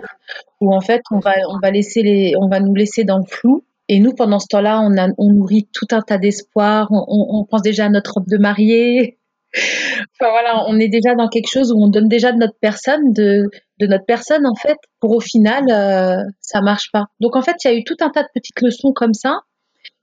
[0.61, 3.27] où en fait on va on va laisser les on va nous laisser dans le
[3.27, 6.89] flou et nous, pendant ce temps-là, on, on nourrit tout un tas d'espoir.
[6.91, 9.19] On, on, pense déjà à notre robe de mariée.
[9.55, 13.13] enfin voilà, on est déjà dans quelque chose où on donne déjà de notre personne,
[13.13, 13.45] de,
[13.79, 17.05] de notre personne en fait, pour au final, euh, ça marche pas.
[17.21, 19.41] Donc en fait, il y a eu tout un tas de petites leçons comme ça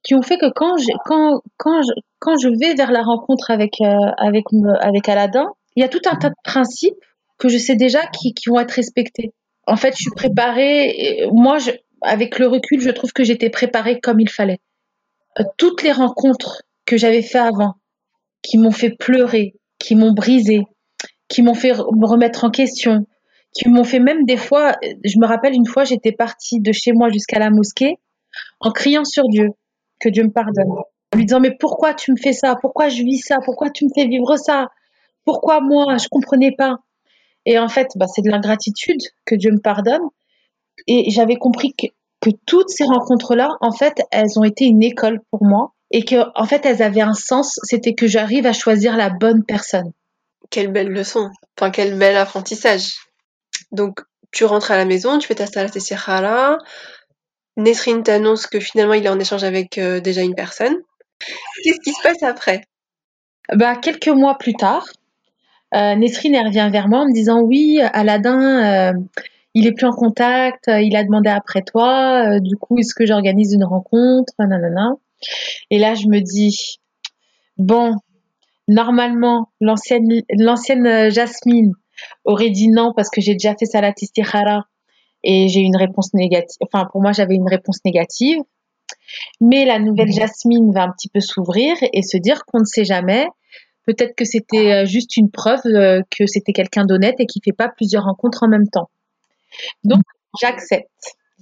[0.01, 3.51] qui ont fait que quand je, quand, quand je, quand je vais vers la rencontre
[3.51, 4.45] avec, euh, avec,
[4.79, 6.95] avec Aladdin, il y a tout un tas de principes
[7.37, 9.33] que je sais déjà qui, qui vont être respectés.
[9.65, 10.89] En fait, je suis préparée.
[10.89, 11.71] Et moi, je,
[12.03, 14.59] avec le recul, je trouve que j'étais préparée comme il fallait.
[15.39, 17.75] Euh, toutes les rencontres que j'avais fait avant,
[18.41, 20.63] qui m'ont fait pleurer, qui m'ont brisé,
[21.27, 23.07] qui m'ont fait me remettre en question,
[23.53, 26.91] qui m'ont fait même des fois, je me rappelle une fois, j'étais partie de chez
[26.91, 27.95] moi jusqu'à la mosquée
[28.59, 29.49] en criant sur Dieu,
[29.99, 30.69] que Dieu me pardonne.
[30.69, 32.55] en lui disant mais pourquoi tu me fais ça?
[32.61, 33.37] Pourquoi je vis ça?
[33.43, 34.67] Pourquoi tu me fais vivre ça?
[35.25, 35.97] Pourquoi moi?
[35.97, 36.77] Je comprenais pas.
[37.45, 40.01] Et en fait, bah, c'est de l'ingratitude que Dieu me pardonne.
[40.87, 41.87] Et j'avais compris que,
[42.21, 46.15] que toutes ces rencontres-là, en fait, elles ont été une école pour moi et que
[46.35, 47.59] en fait, elles avaient un sens.
[47.63, 49.91] C'était que j'arrive à choisir la bonne personne.
[50.49, 51.29] Quelle belle leçon.
[51.57, 52.93] Enfin, quel bel apprentissage.
[53.71, 53.99] Donc,
[54.31, 55.79] tu rentres à la maison, tu fais ta salat et
[57.55, 60.75] Nesrine t'annonce que finalement il est en échange avec euh, déjà une personne.
[61.63, 62.63] Qu'est-ce qui se passe après?
[63.53, 64.87] Bah, Quelques mois plus tard,
[65.75, 68.93] euh, Nesrine revient vers moi en me disant Oui, Aladin, euh,
[69.53, 73.05] il est plus en contact, euh, il a demandé après toi, du coup, est-ce que
[73.05, 74.93] j'organise une rencontre Nanana.
[75.69, 76.79] Et là, je me dis
[77.57, 77.95] Bon,
[78.67, 81.73] normalement, l'ancienne, l'ancienne Jasmine
[82.25, 84.65] aurait dit non parce que j'ai déjà fait Salat Istikhara
[85.23, 86.57] et j'ai une réponse négative.
[86.61, 88.39] Enfin, pour moi, j'avais une réponse négative.
[89.41, 90.13] Mais la nouvelle mhm.
[90.13, 93.27] Jasmine va un petit peu s'ouvrir et se dire qu'on ne sait jamais.
[93.85, 97.53] Peut-être que c'était euh, juste une preuve euh, que c'était quelqu'un d'honnête et qui fait
[97.53, 98.89] pas plusieurs rencontres en même temps.
[99.83, 100.01] Donc,
[100.39, 100.89] j'accepte.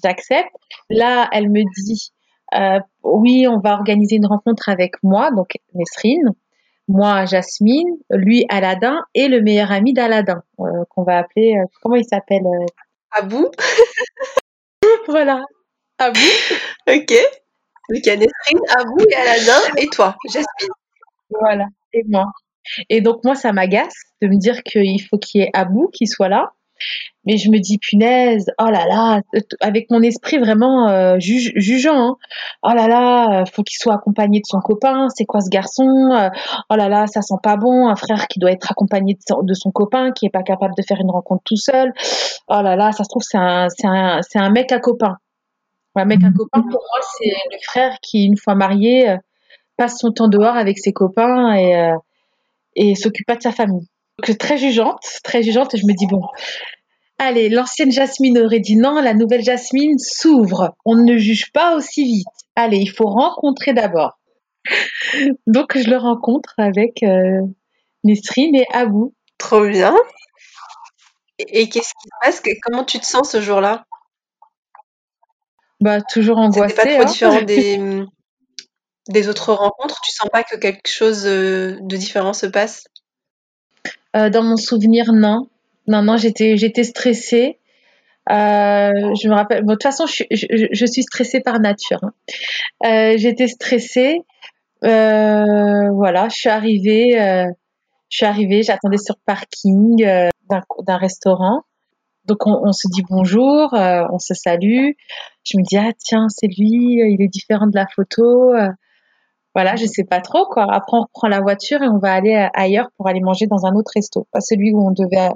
[0.03, 0.49] J'accepte.
[0.89, 2.11] Là, elle me dit,
[2.53, 6.31] euh, oui, on va organiser une rencontre avec moi, donc Nesrine,
[6.87, 12.43] moi Jasmine, lui Aladin et le meilleur ami d'Aladin, qu'on va appeler, comment il s'appelle
[13.11, 13.49] Abou.
[15.07, 15.43] voilà,
[15.97, 16.19] Abou.
[16.87, 17.13] ok.
[17.89, 20.69] Donc il y a Nesrine, Abou et Aladin et toi, Jasmine.
[21.29, 22.25] Voilà, et moi.
[22.89, 26.07] Et donc moi, ça m'agace de me dire qu'il faut qu'il y ait Abou qui
[26.07, 26.51] soit là.
[27.25, 29.21] Mais je me dis, punaise, oh là là,
[29.59, 32.15] avec mon esprit vraiment euh, jugeant, hein.
[32.63, 36.29] oh là là, faut qu'il soit accompagné de son copain, c'est quoi ce garçon, euh,
[36.71, 39.71] oh là là, ça sent pas bon, un frère qui doit être accompagné de son,
[39.71, 41.93] copain, qui est pas capable de faire une rencontre tout seul,
[42.47, 45.17] oh là là, ça se trouve, c'est un, c'est un, c'est un mec à copain.
[45.95, 49.17] Un mec à copain, pour moi, c'est le frère qui, une fois marié, euh,
[49.77, 51.95] passe son temps dehors avec ses copains et, euh,
[52.75, 53.87] et s'occupe pas de sa famille.
[54.21, 56.21] Donc, très jugeante, très jugeante, et je me dis, bon,
[57.17, 60.75] allez, l'ancienne Jasmine aurait dit non, la nouvelle Jasmine s'ouvre.
[60.85, 62.27] On ne juge pas aussi vite.
[62.55, 64.19] Allez, il faut rencontrer d'abord.
[65.47, 67.41] Donc, je le rencontre avec euh,
[68.03, 69.15] Nesrine et Abou.
[69.37, 69.95] Trop bien.
[71.39, 72.43] Et, qu'est-ce qui se passe?
[72.63, 73.85] Comment tu te sens ce jour-là?
[75.79, 76.75] Bah, toujours angoissée.
[76.75, 77.05] C'est pas trop hein.
[77.05, 78.05] différent des,
[79.09, 79.99] des autres rencontres?
[80.03, 82.83] Tu sens pas que quelque chose euh, de différent se passe?
[84.15, 85.47] Euh, Dans mon souvenir, non.
[85.87, 87.59] Non, non, j'étais, j'étais stressée.
[88.29, 89.65] Euh, je me rappelle.
[89.65, 91.99] de toute façon, je, suis stressée par nature.
[92.83, 93.15] Hein.
[93.17, 94.19] j'étais stressée.
[94.81, 97.11] voilà, je suis arrivée.
[98.09, 98.63] je suis arrivée.
[98.63, 101.63] J'attendais sur parking d'un, restaurant.
[102.25, 104.91] Donc on, on, se dit bonjour, on se salue.
[105.43, 108.53] Je me dis ah tiens c'est lui, il est différent de la photo
[109.53, 110.63] voilà, je sais pas trop quoi.
[110.71, 113.73] Après, on reprend la voiture et on va aller ailleurs pour aller manger dans un
[113.73, 115.29] autre resto, pas celui où on devait,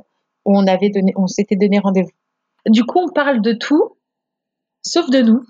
[0.45, 2.11] où on avait donné, on s'était donné rendez-vous.
[2.67, 3.97] Du coup, on parle de tout,
[4.81, 5.43] sauf de nous.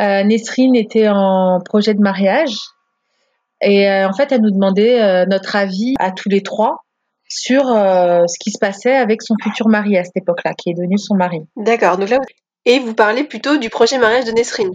[0.00, 2.56] Euh, Nesrine était en projet de mariage
[3.60, 6.84] et euh, en fait, elle nous demandait euh, notre avis à tous les trois
[7.28, 10.74] sur euh, ce qui se passait avec son futur mari à cette époque-là, qui est
[10.74, 11.40] devenu son mari.
[11.56, 11.96] D'accord.
[11.98, 12.18] Donc là,
[12.64, 14.72] et vous parlez plutôt du projet mariage de Nesrine.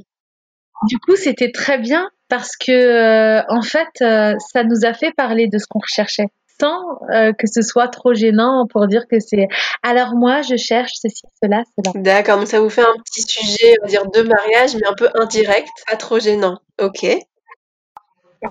[0.83, 5.11] Du coup, c'était très bien parce que euh, en fait, euh, ça nous a fait
[5.11, 6.27] parler de ce qu'on recherchait
[6.59, 9.49] sans euh, que ce soit trop gênant pour dire que c'est
[9.83, 12.01] alors moi je cherche ceci, cela, cela.
[12.01, 14.93] D'accord, donc ça vous fait un petit sujet, on va dire de mariage, mais un
[14.93, 16.59] peu indirect, pas trop gênant.
[16.81, 17.05] Ok.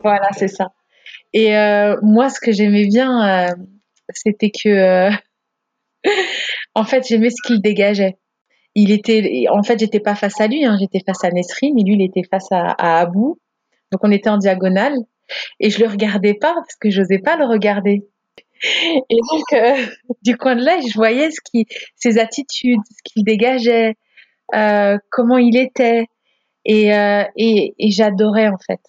[0.02, 0.72] Voilà, c'est ça.
[1.32, 1.52] Et
[2.02, 3.54] moi, ce que j'aimais bien,
[4.12, 5.08] c'était que,
[6.74, 8.18] en fait, j'aimais ce qu'il dégageait
[8.74, 11.84] il était, en fait, j'étais pas face à lui, hein, j'étais face à Nesrine, et
[11.84, 13.38] lui, il était face à, à Abou.
[13.92, 14.96] Donc, on était en diagonale,
[15.60, 18.06] et je le regardais pas parce que j'osais pas le regarder.
[19.10, 19.86] Et donc, euh,
[20.22, 23.94] du coin de l'œil, je voyais ce qui, ses attitudes, ce qu'il dégageait,
[24.54, 26.06] euh, comment il était,
[26.64, 28.80] et, euh, et, et j'adorais en fait.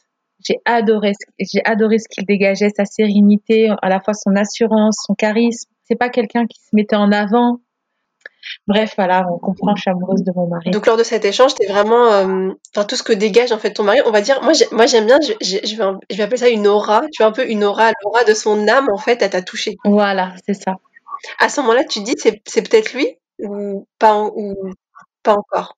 [0.48, 5.16] J'ai adoré, j'ai adoré ce qu'il dégageait, sa sérénité, à la fois son assurance, son
[5.16, 5.70] charisme.
[5.86, 7.62] C'est pas quelqu'un qui se mettait en avant,
[8.68, 10.72] Bref, voilà, on comprend, je suis amoureuse de mon mari.
[10.72, 13.74] Donc lors de cet échange, c'était vraiment, euh, enfin tout ce que dégage en fait
[13.74, 14.00] ton mari.
[14.06, 16.68] On va dire, moi, moi j'aime bien, je, je, vais, je vais appeler ça une
[16.68, 17.02] aura.
[17.12, 19.78] Tu vois un peu une aura, l'aura de son âme en fait, elle t'a touché.
[19.86, 20.76] Voilà, c'est ça.
[21.40, 24.56] À ce moment-là, tu te dis, c'est, c'est peut-être lui ou pas, ou
[25.24, 25.76] pas encore?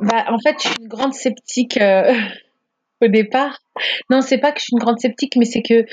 [0.00, 2.14] Bah, en fait, je suis une grande sceptique euh,
[3.02, 3.58] au départ.
[4.10, 5.86] Non, c'est pas que je suis une grande sceptique, mais c'est que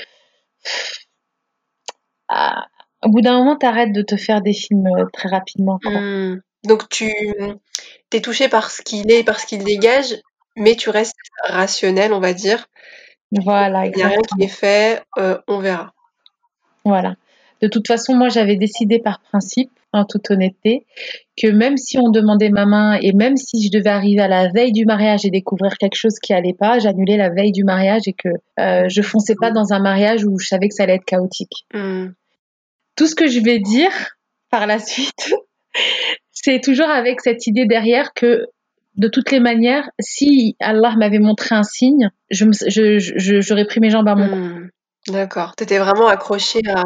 [2.28, 2.66] ah,
[3.04, 5.78] au bout d'un moment, t'arrêtes de te faire des films euh, très rapidement.
[5.84, 6.40] Mmh.
[6.64, 7.10] Donc tu
[8.12, 10.16] es touché par ce qu'il est, par ce qu'il dégage,
[10.56, 12.68] mais tu restes rationnel, on va dire.
[13.32, 15.94] Voilà, Il n'y a rien qui est fait, euh, on verra.
[16.84, 17.14] Voilà.
[17.62, 20.86] De toute façon, moi, j'avais décidé par principe, en toute honnêteté,
[21.36, 24.48] que même si on demandait ma main et même si je devais arriver à la
[24.48, 28.02] veille du mariage et découvrir quelque chose qui allait pas, j'annulais la veille du mariage
[28.06, 28.28] et que
[28.60, 31.66] euh, je fonçais pas dans un mariage où je savais que ça allait être chaotique.
[31.74, 32.08] Hmm.
[32.96, 33.92] Tout ce que je vais dire
[34.50, 35.34] par la suite,
[36.32, 38.46] c'est toujours avec cette idée derrière que
[38.96, 44.08] de toutes les manières, si Allah m'avait montré un signe, je j'aurais pris mes jambes
[44.08, 44.36] à mon cou.
[44.36, 44.70] Hmm.
[45.08, 45.54] D'accord.
[45.56, 46.82] Tu étais vraiment accrochée à,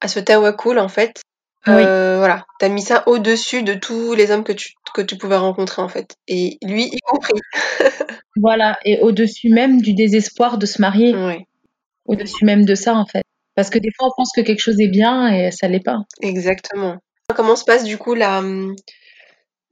[0.00, 1.20] à ce tawakul en fait.
[1.68, 1.74] Oui.
[1.78, 5.36] Euh, voilà, t'as mis ça au-dessus de tous les hommes que tu, que tu pouvais
[5.36, 7.40] rencontrer en fait, et lui y compris.
[8.38, 11.46] Voilà, et au-dessus même du désespoir de se marier, Oui,
[12.04, 13.24] au-dessus même de ça en fait.
[13.56, 15.98] Parce que des fois on pense que quelque chose est bien et ça l'est pas.
[16.22, 16.98] exactement.
[17.34, 18.40] Comment se passe du coup la,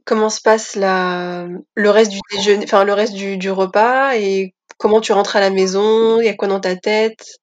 [0.04, 4.54] comment se passe la, le reste du déjeuner, enfin le reste du, du repas et
[4.78, 7.38] comment tu rentres à la maison, il y a quoi dans ta tête?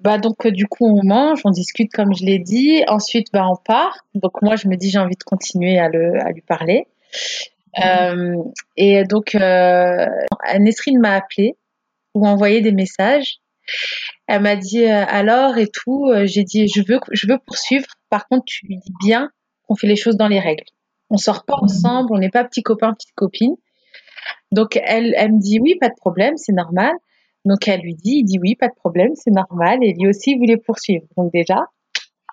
[0.00, 2.82] Bah donc euh, du coup on mange, on discute comme je l'ai dit.
[2.88, 4.04] Ensuite bah on part.
[4.14, 6.86] Donc moi je me dis j'ai envie de continuer à le à lui parler.
[7.84, 8.36] Euh,
[8.76, 10.06] et donc euh,
[10.58, 11.56] Nesrine m'a appelé
[12.14, 13.38] ou envoyé des messages.
[14.26, 16.08] Elle m'a dit euh, alors et tout.
[16.08, 17.86] Euh, J'ai dit je veux je veux poursuivre.
[18.10, 19.30] Par contre tu lui dis bien
[19.66, 20.64] qu'on fait les choses dans les règles.
[21.10, 23.56] On sort pas ensemble, on n'est pas petits copains petites copines.
[24.52, 26.92] Donc elle elle me dit oui pas de problème c'est normal.
[27.44, 29.78] Donc elle lui dit, il dit oui, pas de problème, c'est normal.
[29.82, 31.04] Et lui aussi voulait poursuivre.
[31.16, 31.66] Donc déjà,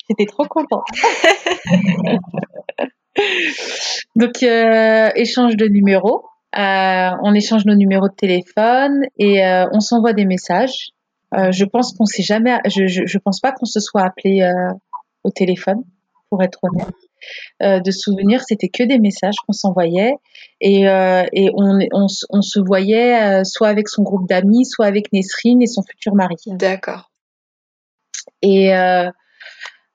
[0.10, 0.86] j'étais trop contente.
[4.16, 6.26] Donc euh, échange de numéros.
[6.58, 10.92] Euh, on échange nos numéros de téléphone et euh, on s'envoie des messages.
[11.36, 14.42] Euh, je pense qu'on s'est jamais, je, je, je pense pas qu'on se soit appelé
[14.42, 14.74] euh,
[15.24, 15.84] au téléphone,
[16.30, 16.94] pour être honnête.
[17.62, 20.16] Euh, de souvenirs, c'était que des messages qu'on s'envoyait
[20.60, 24.88] et, euh, et on, on, on se voyait euh, soit avec son groupe d'amis, soit
[24.88, 26.36] avec Nesrine et son futur mari.
[26.48, 27.12] D'accord.
[28.42, 29.10] Et euh,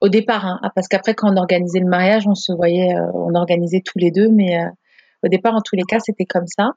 [0.01, 3.35] au départ, hein, parce qu'après quand on organisait le mariage, on se voyait, euh, on
[3.35, 4.69] organisait tous les deux, mais euh,
[5.25, 6.73] au départ, en tous les cas, c'était comme ça.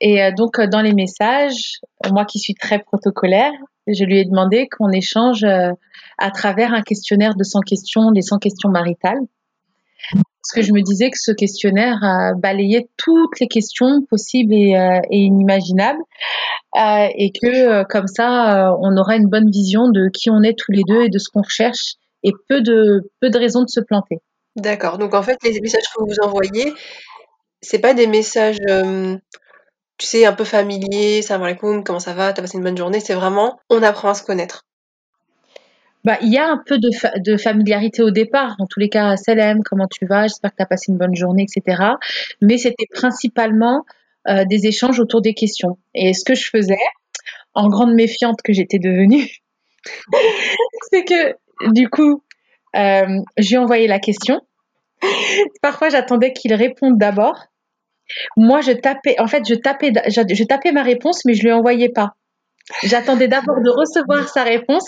[0.00, 3.52] Et euh, donc euh, dans les messages, moi qui suis très protocolaire,
[3.86, 5.72] je lui ai demandé qu'on échange euh,
[6.18, 9.20] à travers un questionnaire de 100 questions, les 100 questions maritales.
[10.12, 12.00] Parce que je me disais que ce questionnaire
[12.38, 16.00] balayait toutes les questions possibles et, inimaginables,
[16.74, 20.82] et que comme ça, on aura une bonne vision de qui on est tous les
[20.88, 24.16] deux et de ce qu'on recherche, et peu de peu de raisons de se planter.
[24.56, 24.96] D'accord.
[24.96, 26.72] Donc en fait, les messages que vous envoyez,
[27.60, 28.58] c'est pas des messages,
[30.00, 33.00] tu sais, un peu familiers, salam alaikum, comment ça va, t'as passé une bonne journée,
[33.00, 34.66] c'est vraiment, on apprend à se connaître.
[36.04, 38.56] Bah, il y a un peu de, fa- de familiarité au départ.
[38.58, 41.14] En tous les cas, Salem, comment tu vas J'espère que tu as passé une bonne
[41.14, 41.98] journée, etc.
[42.40, 43.84] Mais c'était principalement
[44.28, 45.78] euh, des échanges autour des questions.
[45.94, 46.78] Et ce que je faisais,
[47.54, 49.28] en grande méfiante que j'étais devenue,
[50.90, 51.36] c'est que
[51.72, 52.22] du coup,
[52.76, 54.40] euh, j'ai envoyé la question.
[55.62, 57.46] Parfois, j'attendais qu'il réponde d'abord.
[58.36, 61.52] Moi, je tapais, en fait, je tapais, je, je tapais ma réponse, mais je lui
[61.52, 62.14] envoyais pas.
[62.84, 64.84] J'attendais d'abord de recevoir sa réponse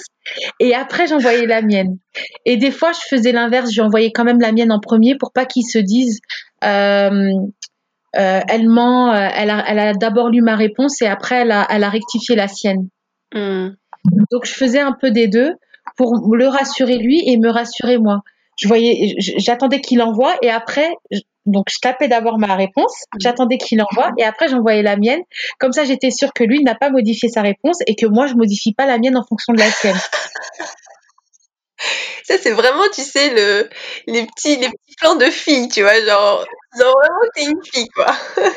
[0.61, 1.99] et après j'envoyais la mienne.
[2.45, 5.47] Et des fois, je faisais l'inverse, j'envoyais quand même la mienne en premier pour pas
[5.47, 6.21] qu'ils se disent
[6.65, 7.31] euh,
[8.17, 11.51] euh, elle ment, euh, elle a, elle a d'abord lu ma réponse et après elle
[11.51, 12.89] a, elle a rectifié la sienne.
[13.35, 13.71] Hmm.
[14.31, 15.53] Donc je faisais un peu des deux
[15.97, 18.21] pour le rassurer lui et me rassurer moi.
[18.61, 20.91] Je voyais, j'attendais qu'il envoie et après,
[21.47, 25.21] donc je tapais d'abord ma réponse, j'attendais qu'il envoie et après j'envoyais la mienne.
[25.59, 28.35] Comme ça, j'étais sûre que lui n'a pas modifié sa réponse et que moi je
[28.35, 29.99] modifie pas la mienne en fonction de la sienne.
[32.25, 33.69] Ça, c'est vraiment, tu sais, le,
[34.07, 36.47] les petits, les petits plans de filles, tu vois, genre,
[36.79, 38.15] genre vraiment, t'es une fille, quoi.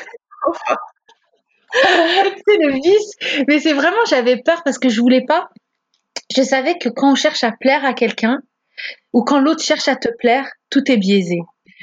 [1.74, 3.44] c'est le vice.
[3.48, 5.50] Mais c'est vraiment, j'avais peur parce que je voulais pas.
[6.36, 8.40] Je savais que quand on cherche à plaire à quelqu'un
[9.14, 11.40] ou quand l'autre cherche à te plaire, tout est biaisé.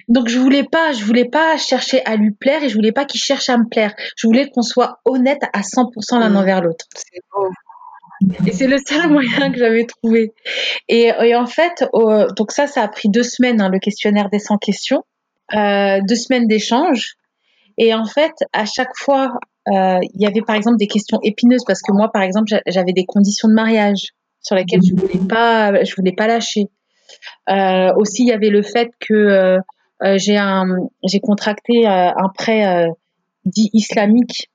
[0.09, 3.05] Donc je voulais pas, je voulais pas chercher à lui plaire et je voulais pas
[3.05, 3.95] qu'il cherche à me plaire.
[4.17, 6.37] Je voulais qu'on soit honnête à 100% l'un Mm.
[6.37, 6.87] envers l'autre.
[8.47, 10.33] Et c'est le seul moyen que j'avais trouvé.
[10.89, 14.29] Et, et en fait, euh, donc ça, ça a pris deux semaines, hein, le questionnaire
[14.31, 15.03] des 100 questions,
[15.55, 17.15] euh, deux semaines d'échange.
[17.79, 19.33] Et en fait, à chaque fois,
[19.69, 22.63] euh, il y avait par exemple des questions épineuses parce que moi, par exemple, j'a-
[22.67, 24.09] j'avais des conditions de mariage
[24.41, 26.67] sur lesquelles je voulais pas, je voulais pas lâcher.
[27.49, 29.59] Euh, aussi, il y avait le fait que euh,
[30.17, 30.65] j'ai un,
[31.05, 32.89] j'ai contracté euh, un prêt euh,
[33.45, 34.51] dit islamique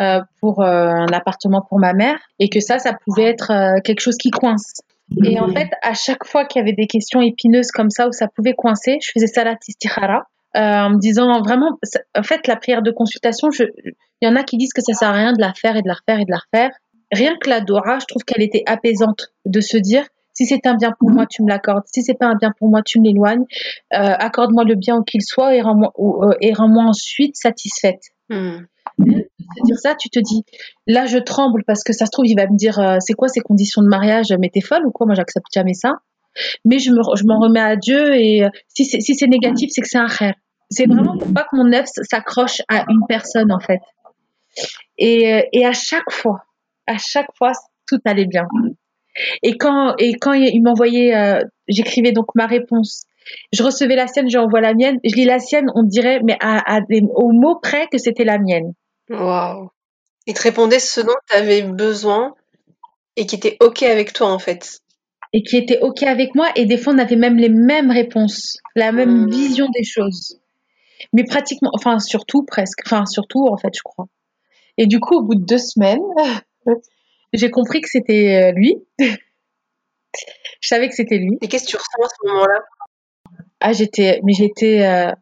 [0.00, 3.80] euh, pour euh, un appartement pour ma mère et que ça, ça pouvait être euh,
[3.82, 4.80] quelque chose qui coince.
[5.24, 8.12] Et en fait, à chaque fois qu'il y avait des questions épineuses comme ça où
[8.12, 10.26] ça pouvait coincer, je faisais salat istikhara.
[10.54, 11.78] en me disant vraiment,
[12.16, 14.94] en fait, la prière de consultation, je, il y en a qui disent que ça
[14.94, 16.70] sert à rien de la faire et de la refaire et de la refaire.
[17.12, 20.04] Rien que la Dora, je trouve qu'elle était apaisante de se dire,
[20.34, 21.84] si c'est un bien pour moi, tu me l'accordes.
[21.86, 23.44] Si c'est pas un bien pour moi, tu me l'éloignes.
[23.94, 25.92] Euh, accorde-moi le bien qu'il soit et rends-moi,
[26.40, 28.02] et rends-moi ensuite satisfaite.
[28.28, 28.64] Hmm.
[28.98, 30.44] dire ça, tu te dis,
[30.86, 33.28] là je tremble parce que ça se trouve, il va me dire, euh, c'est quoi
[33.28, 34.34] ces conditions de mariage?
[34.38, 35.06] Mais t'es folle ou quoi?
[35.06, 35.98] Moi, j'accepte jamais ça.
[36.64, 39.70] Mais je, me, je m'en remets à Dieu et euh, si c'est, si c'est négatif,
[39.72, 40.34] c'est que c'est un rêve.
[40.70, 43.80] C'est vraiment pour pas que mon œuf s'accroche à une personne en fait.
[44.98, 46.42] Et, et à chaque fois,
[46.86, 47.52] à chaque fois,
[47.86, 48.46] tout allait bien.
[49.42, 53.04] Et quand, et quand il m'envoyait, euh, j'écrivais donc ma réponse.
[53.52, 54.98] Je recevais la sienne, j'envoie la mienne.
[55.04, 56.80] Je lis la sienne, on dirait, mais à,
[57.14, 58.72] au mot près que c'était la mienne.
[59.08, 59.70] Waouh.
[60.26, 62.34] Il te répondait ce dont tu avais besoin
[63.16, 64.80] et qui était OK avec toi, en fait.
[65.32, 66.48] Et qui était OK avec moi.
[66.56, 69.30] Et des fois, on avait même les mêmes réponses, la même hmm.
[69.30, 70.40] vision des choses.
[71.12, 72.80] Mais pratiquement, enfin, surtout presque.
[72.86, 74.06] Enfin, surtout, en fait, je crois.
[74.78, 76.02] Et du coup, au bout de deux semaines,
[77.34, 78.76] j'ai compris que c'était euh, lui.
[78.98, 81.36] je savais que c'était lui.
[81.42, 82.60] Et qu'est-ce que tu ressens à ce moment-là?
[83.60, 85.12] Ah, j'étais, mais j'étais euh,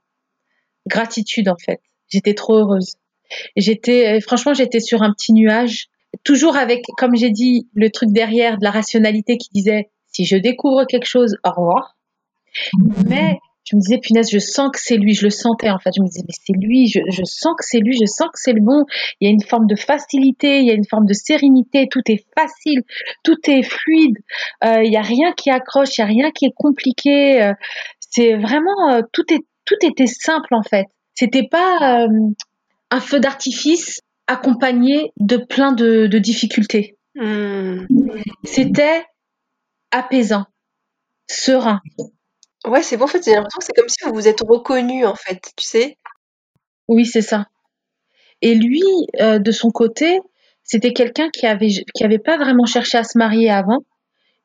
[0.86, 1.80] gratitude en fait.
[2.08, 2.96] J'étais trop heureuse.
[3.56, 5.88] J'étais, euh, franchement, j'étais sur un petit nuage,
[6.24, 10.36] toujours avec, comme j'ai dit, le truc derrière de la rationalité qui disait si je
[10.36, 11.96] découvre quelque chose, au revoir.
[13.08, 15.90] Mais je me disais, punaise, je sens que c'est lui, je le sentais en fait.
[15.96, 18.38] Je me disais, mais c'est lui, je, je, sens que c'est lui, je sens que
[18.38, 18.84] c'est le bon.
[19.20, 22.02] Il y a une forme de facilité, il y a une forme de sérénité, tout
[22.06, 22.82] est facile,
[23.22, 24.16] tout est fluide,
[24.64, 27.42] euh, il n'y a rien qui accroche, il n'y a rien qui est compliqué.
[27.42, 27.52] Euh,
[28.00, 30.86] c'est vraiment, euh, tout, est, tout était simple en fait.
[31.14, 32.08] C'était pas
[32.90, 36.96] un feu d'artifice accompagné de plein de, de difficultés.
[37.14, 37.84] Hmm.
[38.44, 39.04] C'était
[39.90, 40.46] apaisant,
[41.28, 41.80] serein.
[42.66, 45.04] Ouais, c'est bon, en fait, j'ai l'impression que c'est comme si vous vous êtes reconnus,
[45.06, 45.98] en fait, tu sais?
[46.88, 47.46] Oui, c'est ça.
[48.40, 48.82] Et lui,
[49.20, 50.20] euh, de son côté,
[50.62, 53.84] c'était quelqu'un qui avait qui avait pas vraiment cherché à se marier avant.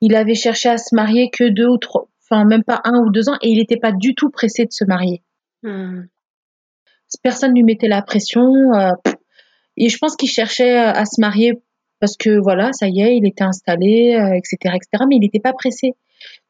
[0.01, 3.11] Il avait cherché à se marier que deux ou trois, enfin même pas un ou
[3.11, 5.23] deux ans, et il n'était pas du tout pressé de se marier.
[5.63, 6.03] Mmh.
[7.23, 8.51] Personne lui mettait la pression.
[8.73, 8.91] Euh,
[9.77, 11.53] et je pense qu'il cherchait à se marier
[11.99, 15.05] parce que voilà, ça y est, il était installé, etc., euh, etc.
[15.07, 15.93] Mais il n'était pas pressé.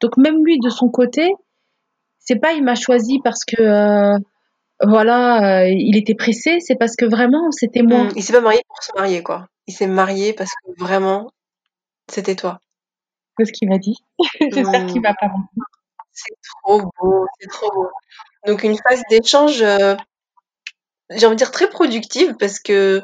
[0.00, 1.32] Donc même lui, de son côté,
[2.28, 4.18] c'est pas il m'a choisi parce que euh,
[4.82, 8.04] voilà, euh, il était pressé, c'est parce que vraiment c'était moi.
[8.04, 9.48] Mmh, il s'est pas marié pour se marier quoi.
[9.66, 11.30] Il s'est marié parce que vraiment
[12.06, 12.60] c'était toi.
[13.38, 13.96] C'est ce qu'il m'a dit.
[14.52, 15.58] J'espère qu'il m'a pas menti.
[16.12, 17.88] C'est trop beau, c'est trop beau.
[18.46, 19.96] Donc une phase d'échange, euh,
[21.10, 23.00] j'ai envie de dire très productive parce que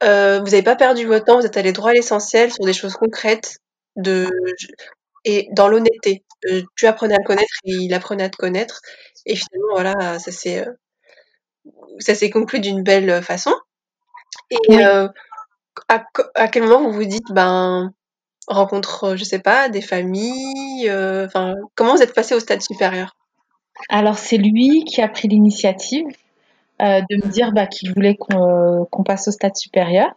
[0.00, 2.94] vous n'avez pas perdu votre temps, vous êtes allé droit à l'essentiel sur des choses
[2.94, 3.58] concrètes
[3.96, 4.28] de
[5.24, 6.23] et dans l'honnêteté.
[6.50, 8.80] Euh, tu apprenais à le connaître et il apprenait à te connaître.
[9.26, 10.72] Et finalement, voilà, ça s'est, euh,
[11.98, 13.54] ça s'est conclu d'une belle façon.
[14.50, 15.08] Et euh,
[15.88, 16.04] à,
[16.34, 17.92] à, quel moment vous vous dites, ben,
[18.46, 23.16] rencontre, je sais pas, des familles, enfin, comment vous êtes passé au stade supérieur?
[23.88, 26.06] Alors, c'est lui qui a pris l'initiative
[26.80, 30.14] de me dire bah, qu'il voulait qu'on, qu'on passe au stade supérieur.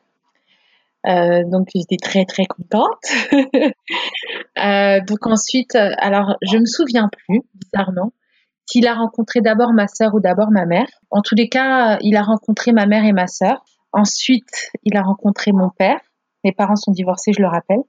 [1.06, 3.04] Euh, donc j'étais très très contente.
[4.58, 8.12] euh, donc ensuite, euh, alors je me souviens plus bizarrement
[8.66, 10.88] s'il a rencontré d'abord ma sœur ou d'abord ma mère.
[11.10, 13.64] En tous les cas, il a rencontré ma mère et ma sœur.
[13.94, 16.00] Ensuite, il a rencontré mon père.
[16.44, 17.84] Mes parents sont divorcés, je le rappelle.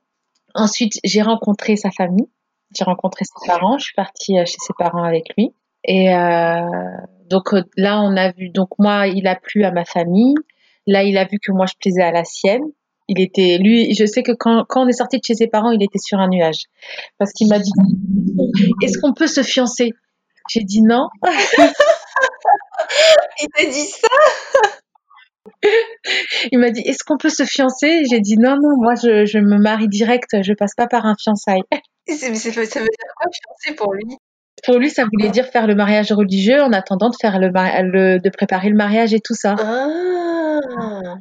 [0.55, 2.29] Ensuite, j'ai rencontré sa famille.
[2.77, 3.79] J'ai rencontré ses parents.
[3.79, 5.53] Je suis partie euh, chez ses parents avec lui.
[5.85, 6.61] Et euh,
[7.29, 8.51] donc là, on a vu.
[8.51, 10.35] Donc moi, il a plu à ma famille.
[10.87, 12.63] Là, il a vu que moi, je plaisais à la sienne
[13.09, 15.71] il était, lui, je sais que quand, quand on est sorti de chez ses parents,
[15.71, 16.65] il était sur un nuage.
[17.19, 17.73] Parce qu'il m'a dit,
[18.83, 19.93] est-ce qu'on peut se fiancer?
[20.51, 21.09] J'ai dit non.
[23.41, 24.09] il t'a dit ça?
[26.53, 28.05] il m'a dit, est-ce qu'on peut se fiancer?
[28.11, 31.15] J'ai dit non, non, moi, je, je me marie direct, je passe pas par un
[31.19, 31.63] fiançailles.
[32.09, 32.53] ça veut dire
[33.17, 34.17] quoi, fiancer pour lui?
[34.65, 38.19] Pour lui, ça voulait dire faire le mariage religieux en attendant de faire le, le
[38.19, 39.55] de préparer le mariage et tout ça.
[39.59, 41.15] Ah.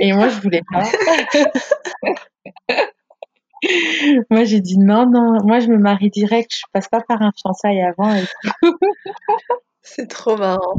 [0.00, 0.82] Et moi, je voulais pas.
[4.30, 5.38] moi, j'ai dit non, non.
[5.44, 6.50] Moi, je me marie direct.
[6.54, 8.14] Je passe pas par un fiançailles avant.
[9.82, 10.74] C'est trop marrant.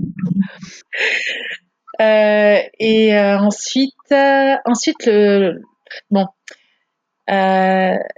[1.99, 5.62] Euh, et euh, ensuite, euh, ensuite le
[6.09, 6.26] bon,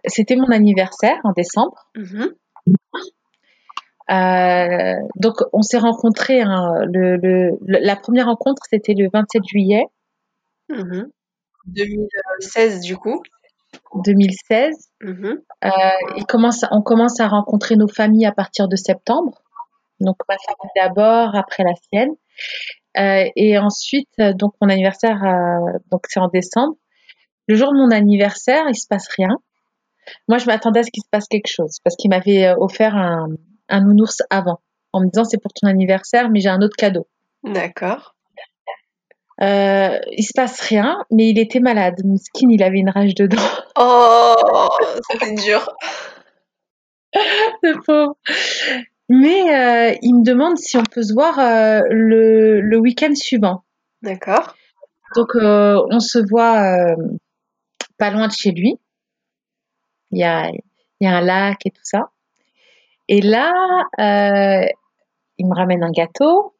[0.05, 1.89] c'était mon anniversaire en décembre.
[1.95, 2.33] Mm-hmm.
[5.15, 6.41] donc, on s'est rencontrés.
[6.41, 9.85] Hein, le, le, la première rencontre, c'était le 27 juillet.
[11.65, 13.21] 2016 mmh du coup.
[13.95, 14.89] 2016.
[15.01, 15.33] Mmh
[15.65, 15.69] euh,
[16.27, 19.41] commence, on commence à rencontrer nos familles à partir de septembre.
[19.99, 22.11] Donc ma famille d'abord, après la sienne.
[22.97, 26.75] Euh, et ensuite, euh, donc mon anniversaire, euh, donc c'est en décembre.
[27.47, 29.37] Le jour de mon anniversaire, il se passe rien.
[30.27, 33.27] Moi, je m'attendais à ce qu'il se passe quelque chose parce qu'il m'avait offert un,
[33.69, 34.59] un nounours avant,
[34.91, 37.07] en me disant c'est pour ton anniversaire, mais j'ai un autre cadeau.
[37.43, 38.15] D'accord.
[39.41, 41.95] Euh, il se passe rien, mais il était malade.
[42.17, 43.37] Skin, il avait une rage dedans.
[43.75, 44.69] Oh,
[45.09, 45.67] c'était dur.
[47.63, 48.15] le pauvre.
[49.09, 53.63] Mais euh, il me demande si on peut se voir euh, le, le week-end suivant.
[54.03, 54.55] D'accord.
[55.15, 56.95] Donc, on se voit
[57.97, 58.79] pas loin de chez lui.
[60.11, 60.61] Il y a, il
[61.01, 62.11] y a un lac et tout ça.
[63.07, 63.51] Et là,
[65.37, 66.52] il me ramène un gâteau,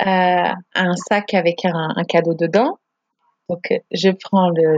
[0.00, 2.78] un sac avec un, cadeau dedans.
[3.48, 4.76] Donc, euh, je prends le,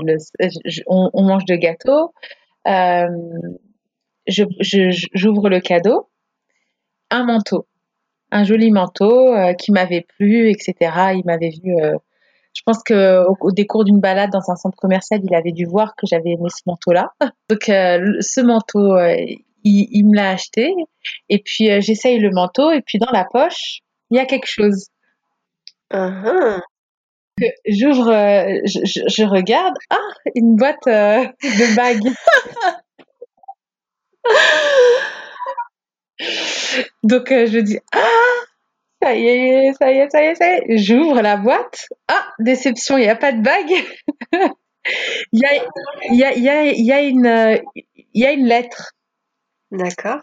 [0.86, 2.12] on, mange le gâteau.
[2.66, 3.06] Euh,
[4.26, 6.08] je, je- j'ouvre le cadeau,
[7.10, 7.66] un manteau,
[8.30, 10.74] un joli manteau euh, qui m'avait plu, etc.
[11.14, 11.74] Il m'avait vu.
[11.80, 11.96] euh,
[12.54, 15.64] je pense que au, au décours d'une balade dans un centre commercial, il avait dû
[15.64, 17.12] voir que j'avais aimé ce manteau-là.
[17.48, 19.14] Donc, euh, ce manteau, euh,
[19.64, 20.74] il, il me l'a acheté.
[21.30, 22.70] Et puis, euh, j'essaye le manteau.
[22.70, 24.88] Et puis, dans la poche, il y a quelque chose.
[25.92, 26.60] Uhum.
[27.66, 29.74] J'ouvre, euh, je, je, je regarde.
[29.90, 29.96] Ah,
[30.34, 32.12] une boîte euh, de bagues.
[37.02, 38.00] Donc, euh, je dis, ah,
[39.02, 40.78] ça y est, ça y est, ça y est, ça y est.
[40.78, 41.86] J'ouvre la boîte.
[42.08, 43.72] Ah, déception, il n'y a pas de bague.
[45.32, 45.50] Il y a,
[46.10, 48.46] il y a, il y a, il y a une, euh, il y a une
[48.46, 48.92] lettre.
[49.70, 50.20] D'accord.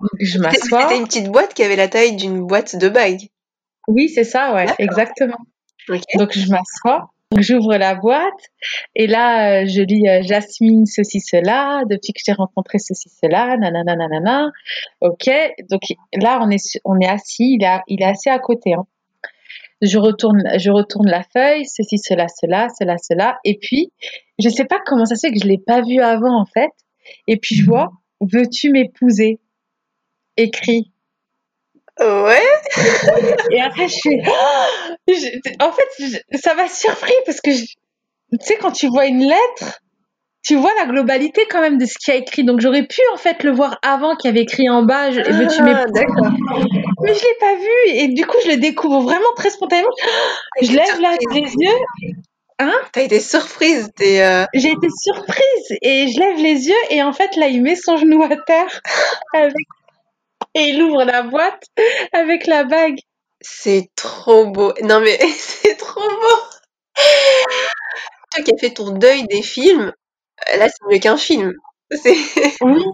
[0.00, 0.82] Donc, je C'était m'assois.
[0.82, 3.28] c'était une petite boîte qui avait la taille d'une boîte de bagues.
[3.88, 5.38] Oui, c'est ça, ouais, exactement.
[6.14, 7.10] Donc, je m'assois.
[7.36, 8.52] J'ouvre la boîte
[8.94, 13.54] et là, euh, je lis euh, Jasmine, ceci, cela, depuis que j'ai rencontré ceci, cela,
[13.58, 14.50] nanana, nanana.
[15.02, 15.28] Ok.
[15.70, 15.82] Donc
[16.14, 18.72] là, on est, on est assis, il est, il est assis à côté.
[18.72, 18.86] Hein.
[19.82, 23.38] Je retourne, je retourne la feuille, ceci, cela, cela, cela, cela.
[23.44, 23.92] Et puis,
[24.38, 26.70] je sais pas comment ça se fait que je l'ai pas vu avant, en fait.
[27.26, 27.90] Et puis, je vois,
[28.22, 29.38] veux-tu m'épouser?
[30.38, 30.92] Écrit.
[32.00, 32.42] Ouais.
[33.52, 33.96] Et après, je
[35.08, 39.06] Je- en fait, je- ça m'a surpris parce que, je- tu sais, quand tu vois
[39.06, 39.80] une lettre,
[40.44, 42.44] tu vois la globalité quand même de ce qu'il y a écrit.
[42.44, 45.20] Donc, j'aurais pu, en fait, le voir avant qu'il y avait écrit en bas, je,
[45.20, 46.32] veux-tu Ah, d'accord.
[47.02, 47.90] Mais je l'ai pas vu.
[47.94, 49.88] Et du coup, je le découvre vraiment très spontanément.
[50.62, 51.78] Je lève là les yeux.
[52.92, 53.90] T'as été surprise.
[53.96, 57.62] T'es, euh, J'ai été surprise et je lève les yeux et en fait, là, il
[57.62, 58.80] met son genou à terre
[59.34, 59.54] avec,
[60.58, 61.64] et il ouvre la boîte
[62.12, 62.98] avec la bague.
[63.40, 64.72] C'est trop beau.
[64.82, 66.38] Non mais c'est trop beau.
[68.32, 69.92] Toi qui as fait ton deuil des films,
[70.50, 71.54] euh, là c'est mieux qu'un film.
[72.60, 72.84] Oui.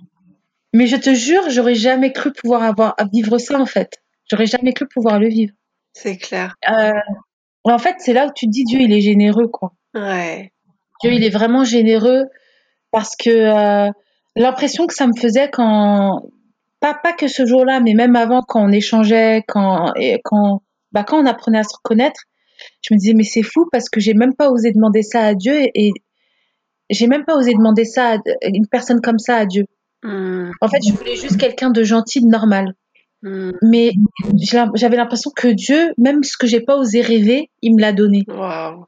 [0.72, 4.02] Mais je te jure, j'aurais jamais cru pouvoir avoir à vivre ça en fait.
[4.30, 5.52] J'aurais jamais cru pouvoir le vivre.
[5.92, 6.56] c'est clair.
[6.68, 6.92] Euh,
[7.62, 9.72] en fait, c'est là où tu te dis Dieu, il est généreux quoi.
[9.94, 10.52] Ouais.
[11.00, 12.24] Dieu, il est vraiment généreux
[12.90, 13.90] parce que euh,
[14.36, 16.22] l'impression que ça me faisait quand
[16.84, 20.60] pas pas que ce jour-là, mais même avant quand on échangeait, quand et quand
[20.92, 22.20] bah quand on apprenait à se reconnaître,
[22.82, 25.34] je me disais mais c'est fou parce que j'ai même pas osé demander ça à
[25.34, 25.92] Dieu et, et
[26.90, 28.18] j'ai même pas osé demander ça à
[28.52, 29.64] une personne comme ça à Dieu.
[30.02, 32.74] Hmm, En fait, je voulais juste quelqu'un de gentil, de normal.
[33.22, 33.52] hmm.
[33.62, 33.92] Mais
[34.74, 38.24] j'avais l'impression que Dieu, même ce que j'ai pas osé rêver, il me l'a donné.
[38.28, 38.84] Waouh.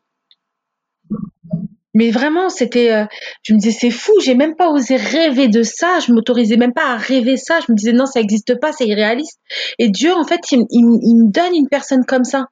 [1.96, 3.06] Mais vraiment, c'était, euh,
[3.42, 6.74] je me disais, c'est fou, j'ai même pas osé rêver de ça, je m'autorisais même
[6.74, 9.40] pas à rêver ça, je me disais, non, ça existe pas, c'est irréaliste.
[9.78, 12.48] Et Dieu, en fait, il, me donne une personne comme ça.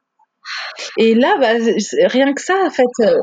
[0.97, 1.53] Et là, bah,
[2.07, 3.19] rien que ça, en fait, euh,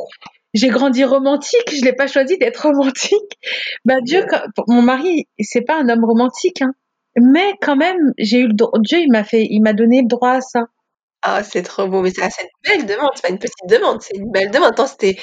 [0.53, 3.39] j'ai grandi romantique, je l'ai pas choisi d'être romantique.
[3.83, 4.23] Bah, Dieu,
[4.67, 6.73] mon mari, c'est pas un homme romantique, hein.
[7.19, 10.33] Mais quand même, j'ai eu le Dieu, il m'a fait, il m'a donné le droit
[10.33, 10.67] à ça.
[11.23, 12.01] Ah c'est trop beau.
[12.01, 13.11] Mais c'est une belle demande.
[13.15, 14.01] C'est pas une petite demande.
[14.01, 14.71] C'est une belle demande.
[14.71, 15.17] Attends, c'était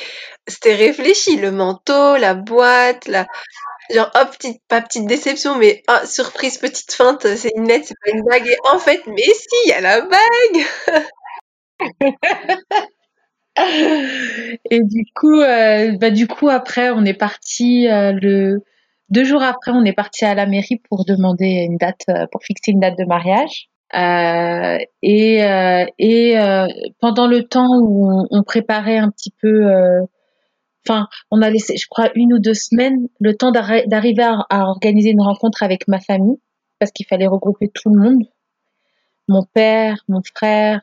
[0.74, 1.36] réfléchi.
[1.36, 3.26] Le manteau, la boîte, la
[3.90, 7.26] genre hop petite pas petite déception, mais ah surprise petite feinte.
[7.36, 8.46] C'est une lettre, c'est pas une bague.
[8.46, 10.66] Et en fait, mais si, il y a la bague.
[14.70, 18.62] Et du coup, euh, bah, du coup, après, on est parti euh, le
[19.10, 22.42] deux jours après, on est parti à la mairie pour demander une date, euh, pour
[22.42, 23.68] fixer une date de mariage.
[23.94, 26.66] Euh, et euh, et euh,
[27.00, 30.02] pendant le temps où on, préparait un petit peu, euh,
[30.86, 34.66] enfin, on a laissé, je crois, une ou deux semaines, le temps d'arri- d'arriver à,
[34.68, 36.38] organiser une rencontre avec ma famille,
[36.78, 38.24] parce qu'il fallait regrouper tout le monde,
[39.28, 40.82] mon père, mon frère.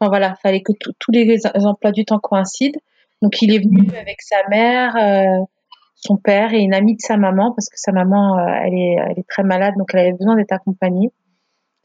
[0.00, 2.78] Enfin voilà, fallait que tous les emplois du temps coïncident.
[3.22, 5.44] Donc il est venu avec sa mère, euh,
[5.94, 8.96] son père et une amie de sa maman parce que sa maman euh, elle est
[9.00, 11.10] elle est très malade donc elle avait besoin d'être accompagnée.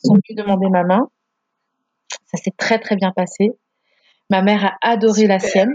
[0.03, 1.09] Sont venus demander ma main.
[2.31, 3.51] Ça s'est très très bien passé.
[4.29, 5.73] Ma mère a adoré la sienne.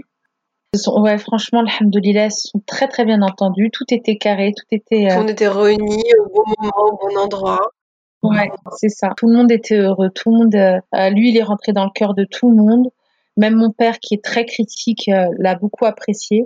[0.86, 3.70] ouais, franchement, alhamdoulilah, elles sont très très bien entendues.
[3.72, 5.08] Tout était carré, tout était.
[5.08, 7.60] Tout le monde était réuni au bon moment, au bon endroit.
[8.22, 9.10] Ouais, c'est ça.
[9.16, 10.08] Tout le monde était heureux.
[10.08, 12.88] Tout le monde, euh, lui, il est rentré dans le cœur de tout le monde.
[13.36, 16.44] Même mon père, qui est très critique, euh, l'a beaucoup apprécié.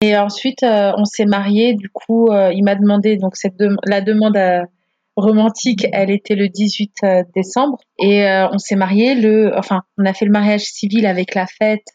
[0.00, 1.74] Et ensuite, euh, on s'est mariés.
[1.74, 3.54] Du coup, il m'a demandé donc cette
[3.84, 4.38] la demande
[5.20, 6.92] romantique, elle était le 18
[7.34, 11.46] décembre, et on s'est mariés le, enfin, on a fait le mariage civil avec la
[11.46, 11.86] fête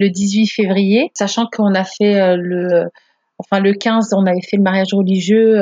[0.00, 2.90] le 18 février, sachant qu'on a fait le,
[3.38, 5.60] enfin le 15, on avait fait le mariage religieux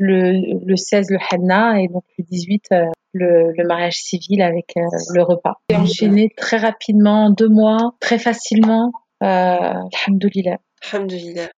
[0.00, 4.82] le, le 16 le henna et donc le 18 euh, le, mariage civil avec euh,
[5.14, 5.54] le repas.
[5.70, 8.92] J'ai enchaîné très rapidement, deux mois, très facilement.
[9.22, 9.74] Euh.
[10.92, 11.50] Alhamdoulilah.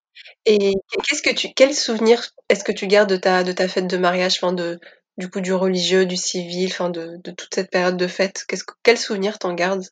[0.45, 0.73] Et
[1.07, 3.97] qu'est-ce que tu, quel souvenir est-ce que tu gardes de ta, de ta fête de
[3.97, 4.79] mariage, enfin de,
[5.17, 8.45] du coup du religieux, du civil, enfin de, de toute cette période de fête?
[8.47, 9.85] Qu'est-ce, Quel souvenir t'en gardes?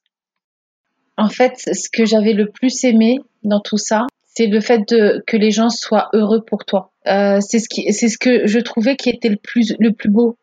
[1.17, 5.23] En fait, ce que j'avais le plus aimé dans tout ça, c'est le fait de,
[5.27, 6.91] que les gens soient heureux pour toi.
[7.07, 7.67] Euh, c'est ce
[8.07, 10.37] ce que je trouvais qui était le plus, le plus beau.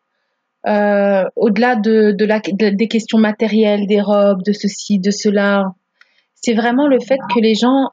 [0.67, 5.73] Euh, au-delà de, de la, des questions matérielles, des robes, de ceci, de cela,
[6.35, 7.91] c'est vraiment le fait que les gens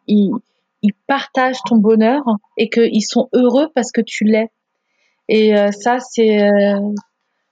[0.86, 2.22] ils partagent ton bonheur
[2.56, 4.50] et qu'ils sont heureux parce que tu l'es.
[5.28, 6.80] Et euh, ça, c'est euh,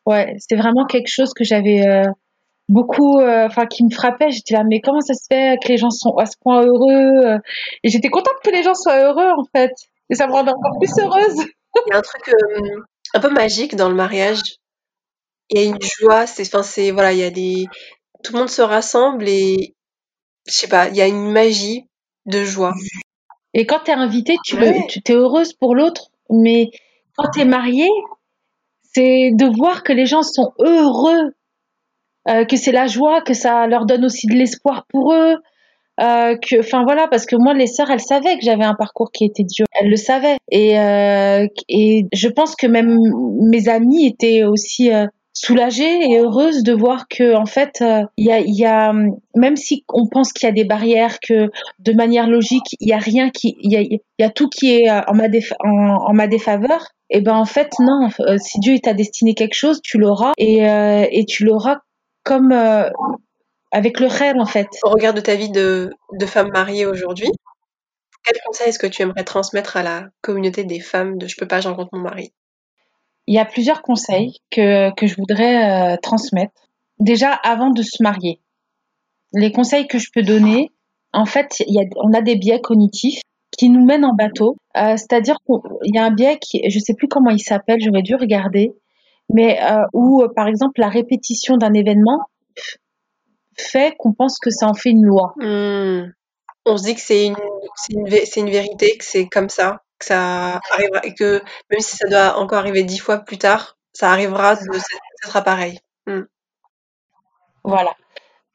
[0.07, 2.05] ouais, c'est vraiment quelque chose que j'avais euh,
[2.69, 4.31] beaucoup, enfin, qui me frappait.
[4.31, 7.39] J'étais là, mais comment ça se fait que les gens sont à ce point heureux
[7.83, 9.73] Et j'étais contente que les gens soient heureux, en fait.
[10.11, 11.45] Et ça me rendait encore plus heureuse.
[11.87, 12.31] Il y a un truc
[13.15, 14.41] un peu magique dans le mariage.
[15.51, 17.67] Il y a une joie, c'est, enfin, c'est, voilà, il y a des,
[18.23, 19.75] tout le monde se rassemble et,
[20.47, 21.87] je sais pas, il y a une magie
[22.27, 22.73] de joie.
[23.55, 24.87] Et quand t'es invité, tu ouais.
[24.89, 26.71] tu t'es heureuse pour l'autre, mais
[27.17, 27.91] quand t'es mariée,
[28.83, 31.35] c'est de voir que les gens sont heureux
[32.29, 35.37] euh, que c'est la joie, que ça leur donne aussi de l'espoir pour eux.
[36.01, 39.13] Euh, que, enfin voilà, parce que moi les sœurs, elles savaient que j'avais un parcours
[39.13, 42.99] qui était dur, elles le savaient, et euh, et je pense que même
[43.49, 44.91] mes amies étaient aussi
[45.35, 48.65] euh, soulagées et heureuses de voir que en fait il euh, y a il y
[48.65, 48.93] a
[49.35, 52.93] même si on pense qu'il y a des barrières, que de manière logique il y
[52.93, 53.83] a rien qui il y a
[54.19, 55.29] y a tout qui est euh, en ma
[55.61, 58.09] en, ma défaveur, et ben en fait non,
[58.39, 61.79] si Dieu t'a destiné quelque chose, tu l'auras et et tu l'auras
[62.25, 62.91] comme euh,
[63.71, 64.69] avec le rêve en fait.
[64.83, 67.31] Au regard de ta vie de, de femme mariée aujourd'hui,
[68.25, 71.47] quel conseil est-ce que tu aimerais transmettre à la communauté des femmes de Je peux
[71.47, 72.33] pas, j'en rencontre mon mari
[73.27, 76.69] Il y a plusieurs conseils que, que je voudrais euh, transmettre.
[76.99, 78.41] Déjà, avant de se marier,
[79.33, 80.73] les conseils que je peux donner,
[81.13, 83.21] en fait, y a, on a des biais cognitifs
[83.57, 84.57] qui nous mènent en bateau.
[84.77, 88.03] Euh, C'est-à-dire qu'il y a un biais qui, je sais plus comment il s'appelle, j'aurais
[88.03, 88.73] dû regarder,
[89.33, 92.21] mais euh, où, par exemple, la répétition d'un événement
[93.57, 95.35] fait qu'on pense que ça en fait une loi.
[95.37, 96.13] Mmh.
[96.67, 97.37] On se dit que c'est une,
[97.91, 98.07] une,
[98.37, 102.39] une, vérité, que c'est comme ça, que ça arrivera, et que même si ça doit
[102.39, 104.65] encore arriver dix fois plus tard, ça arrivera, ça
[105.25, 105.79] sera pareil.
[106.07, 106.23] Mmh.
[107.65, 107.95] Voilà.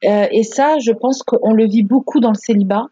[0.04, 2.86] Euh, et ça, je pense qu'on le vit beaucoup dans le célibat,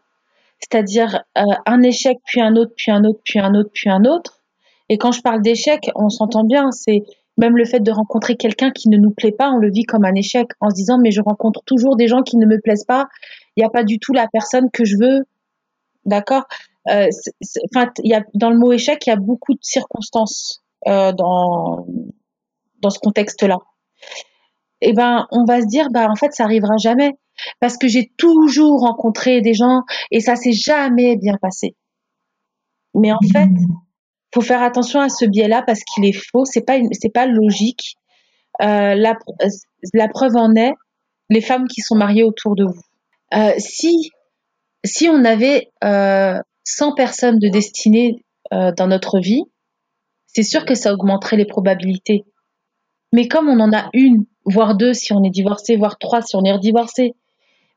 [0.59, 4.05] c'est-à-dire euh, un échec, puis un autre, puis un autre, puis un autre, puis un
[4.05, 4.41] autre.
[4.89, 7.03] Et quand je parle d'échec, on s'entend bien, c'est
[7.37, 10.03] même le fait de rencontrer quelqu'un qui ne nous plaît pas, on le vit comme
[10.03, 12.85] un échec en se disant mais je rencontre toujours des gens qui ne me plaisent
[12.85, 13.07] pas.
[13.55, 15.25] Il n'y a pas du tout la personne que je veux.
[16.05, 16.47] D'accord?
[16.87, 17.07] Euh,
[18.03, 21.85] y a dans le mot échec, il y a beaucoup de circonstances euh, dans
[22.81, 23.57] dans ce contexte-là.
[24.81, 27.11] Eh ben, on va se dire bah en fait ça arrivera jamais
[27.59, 31.75] parce que j'ai toujours rencontré des gens et ça s'est jamais bien passé.
[32.95, 33.49] Mais en fait,
[34.33, 36.45] faut faire attention à ce biais-là parce qu'il est faux.
[36.45, 37.95] C'est pas c'est pas logique.
[38.61, 39.17] Euh, la,
[39.93, 40.73] la preuve en est
[41.29, 42.81] les femmes qui sont mariées autour de vous.
[43.33, 44.11] Euh, si
[44.85, 46.39] si on avait euh,
[46.75, 49.43] 100 personnes de destinée euh, dans notre vie,
[50.27, 52.25] c'est sûr que ça augmenterait les probabilités.
[53.11, 56.35] Mais comme on en a une, voire deux si on est divorcé, voire trois si
[56.35, 57.15] on est redivorcé,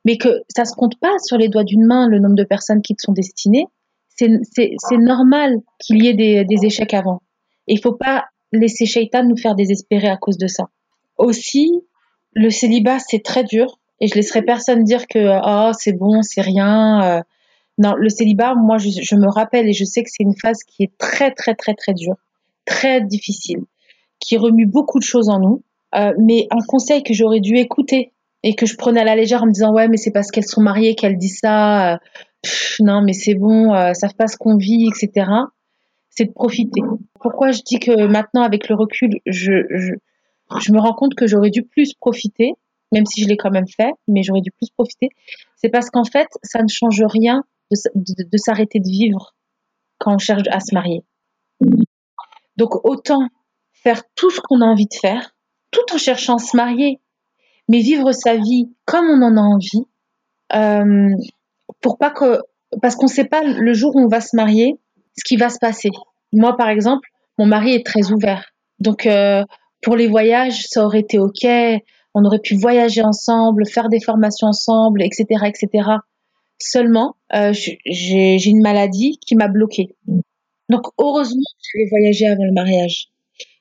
[0.04, 2.82] mais que ça se compte pas sur les doigts d'une main le nombre de personnes
[2.82, 3.66] qui te sont destinées,
[4.14, 7.22] c'est normal qu'il y ait des, échecs avant.
[7.66, 10.64] Et il faut pas laisser Shaitan nous faire désespérer à cause de ça.
[11.16, 11.72] Aussi,
[12.34, 13.78] le célibat, c'est très dur.
[14.00, 17.02] Et je laisserai personne dire que oh, c'est bon, c'est rien.
[17.02, 17.22] Euh.
[17.82, 20.84] Non, le célibat, moi, je, me rappelle et je sais que c'est une phase qui
[20.84, 22.14] est très, très, très, très dure,
[22.64, 23.62] très difficile,
[24.20, 25.64] qui remue beaucoup de choses en nous.
[25.96, 28.12] Euh, mais un conseil que j'aurais dû écouter
[28.44, 30.46] et que je prenais à la légère en me disant ouais, mais c'est parce qu'elles
[30.46, 31.94] sont mariées qu'elles disent ça.
[31.94, 31.98] Euh,
[32.80, 35.28] non mais c'est bon, euh, savent pas ce qu'on vit, etc.
[36.08, 36.80] C'est de profiter.
[37.20, 39.52] Pourquoi je dis que maintenant avec le recul, je
[40.72, 42.52] me rends compte que j'aurais dû plus profiter,
[42.92, 45.08] même si je l'ai quand même fait, mais j'aurais dû plus profiter.
[45.56, 47.42] C'est parce qu'en fait, ça ne change rien
[47.94, 49.34] de, s'arrêter de vivre
[49.98, 51.04] quand on cherche à se marier.
[52.56, 53.28] Donc autant
[53.72, 55.34] faire tout ce qu'on a envie de faire,
[55.70, 57.00] tout en cherchant à se marier,
[57.68, 59.86] mais vivre sa vie comme on en a envie,
[60.54, 61.08] euh,
[61.80, 62.40] pour pas que,
[62.80, 64.78] parce qu'on ne sait pas le jour où on va se marier,
[65.16, 65.90] ce qui va se passer.
[66.32, 67.08] Moi, par exemple,
[67.38, 69.44] mon mari est très ouvert, donc euh,
[69.82, 71.46] pour les voyages, ça aurait été ok,
[72.14, 75.88] on aurait pu voyager ensemble, faire des formations ensemble, etc., etc.
[76.64, 79.96] Seulement, euh, j'ai une maladie qui m'a bloquée.
[80.68, 83.08] Donc heureusement, je vais voyager avant le mariage.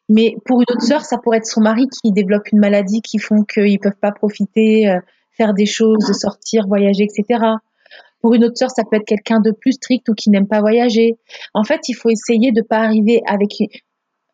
[0.07, 3.17] Mais pour une autre sœur, ça pourrait être son mari qui développe une maladie qui
[3.17, 4.99] font qu'ils peuvent pas profiter, euh,
[5.31, 7.43] faire des choses, sortir, voyager, etc.
[8.21, 10.59] Pour une autre sœur, ça peut être quelqu'un de plus strict ou qui n'aime pas
[10.59, 11.17] voyager.
[11.55, 13.49] En fait, il faut essayer de pas arriver avec,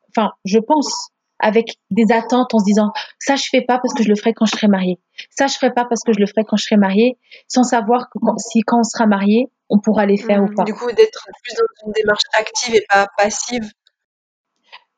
[0.09, 4.03] enfin, je pense, avec des attentes en se disant ça je fais pas parce que
[4.03, 4.99] je le ferai quand je serai mariée.
[5.29, 7.17] Ça je ferai pas parce que je le ferai quand je serai mariée,
[7.47, 10.55] sans savoir que si quand on sera marié, on pourra les faire ou mmh.
[10.55, 10.63] pas.
[10.63, 13.69] Du coup, d'être plus dans une démarche active et pas passive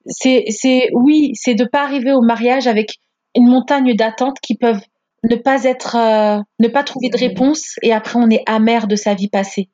[0.05, 2.95] c'est, c'est oui, c'est de pas arriver au mariage avec
[3.35, 4.81] une montagne d'attentes qui peuvent
[5.23, 8.95] ne pas être, euh, ne pas trouver de réponse et après on est amer de
[8.95, 9.69] sa vie passée.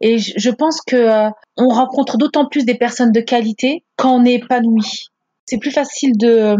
[0.00, 4.24] Et je, pense que euh, on rencontre d'autant plus des personnes de qualité quand on
[4.24, 5.10] est épanoui.
[5.50, 6.56] C'est plus facile de, euh,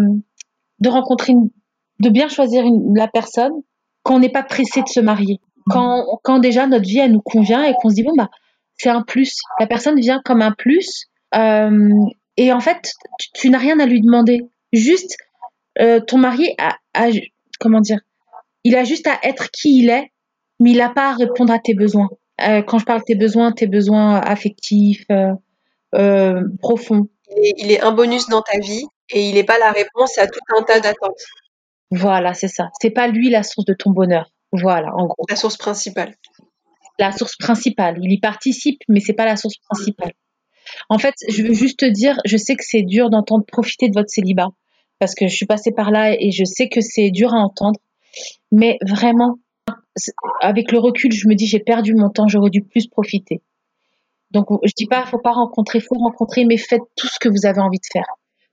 [0.80, 1.32] de rencontrer,
[2.00, 2.64] de bien choisir
[2.96, 3.52] la personne
[4.02, 5.38] quand on n'est pas pressé de se marier.
[5.70, 8.30] Quand, quand déjà notre vie elle nous convient et qu'on se dit bon bah
[8.76, 9.38] c'est un plus.
[9.60, 11.88] La personne vient comme un plus euh,
[12.36, 12.94] et en fait,
[13.34, 14.40] tu, n'as rien à lui demander.
[14.72, 15.16] Juste,
[15.78, 16.78] euh, ton mari a,
[17.60, 18.00] comment dire,
[18.64, 20.10] il a juste à être qui il est,
[20.58, 22.08] mais il n'a pas à répondre à tes besoins.
[22.38, 25.06] Quand je parle de tes besoins, tes besoins affectifs,
[25.92, 27.08] profonds.
[27.36, 30.40] Il est, un bonus dans ta vie et il n'est pas la réponse à tout
[30.56, 31.22] un tas d'attentes.
[31.90, 32.70] Voilà, c'est ça.
[32.80, 34.30] C'est pas lui la source de ton bonheur.
[34.52, 35.24] Voilà, en gros.
[35.28, 36.14] La source principale.
[36.98, 37.98] La source principale.
[38.02, 40.12] Il y participe, mais c'est pas la source principale.
[40.88, 43.94] En fait, je veux juste te dire, je sais que c'est dur d'entendre profiter de
[43.94, 44.50] votre célibat
[44.98, 47.80] parce que je suis passée par là et je sais que c'est dur à entendre.
[48.52, 49.38] Mais vraiment,
[50.40, 53.42] avec le recul, je me dis j'ai perdu mon temps, j'aurais dû plus profiter.
[54.30, 57.46] Donc je dis pas, faut pas rencontrer, faut rencontrer, mais faites tout ce que vous
[57.46, 58.06] avez envie de faire.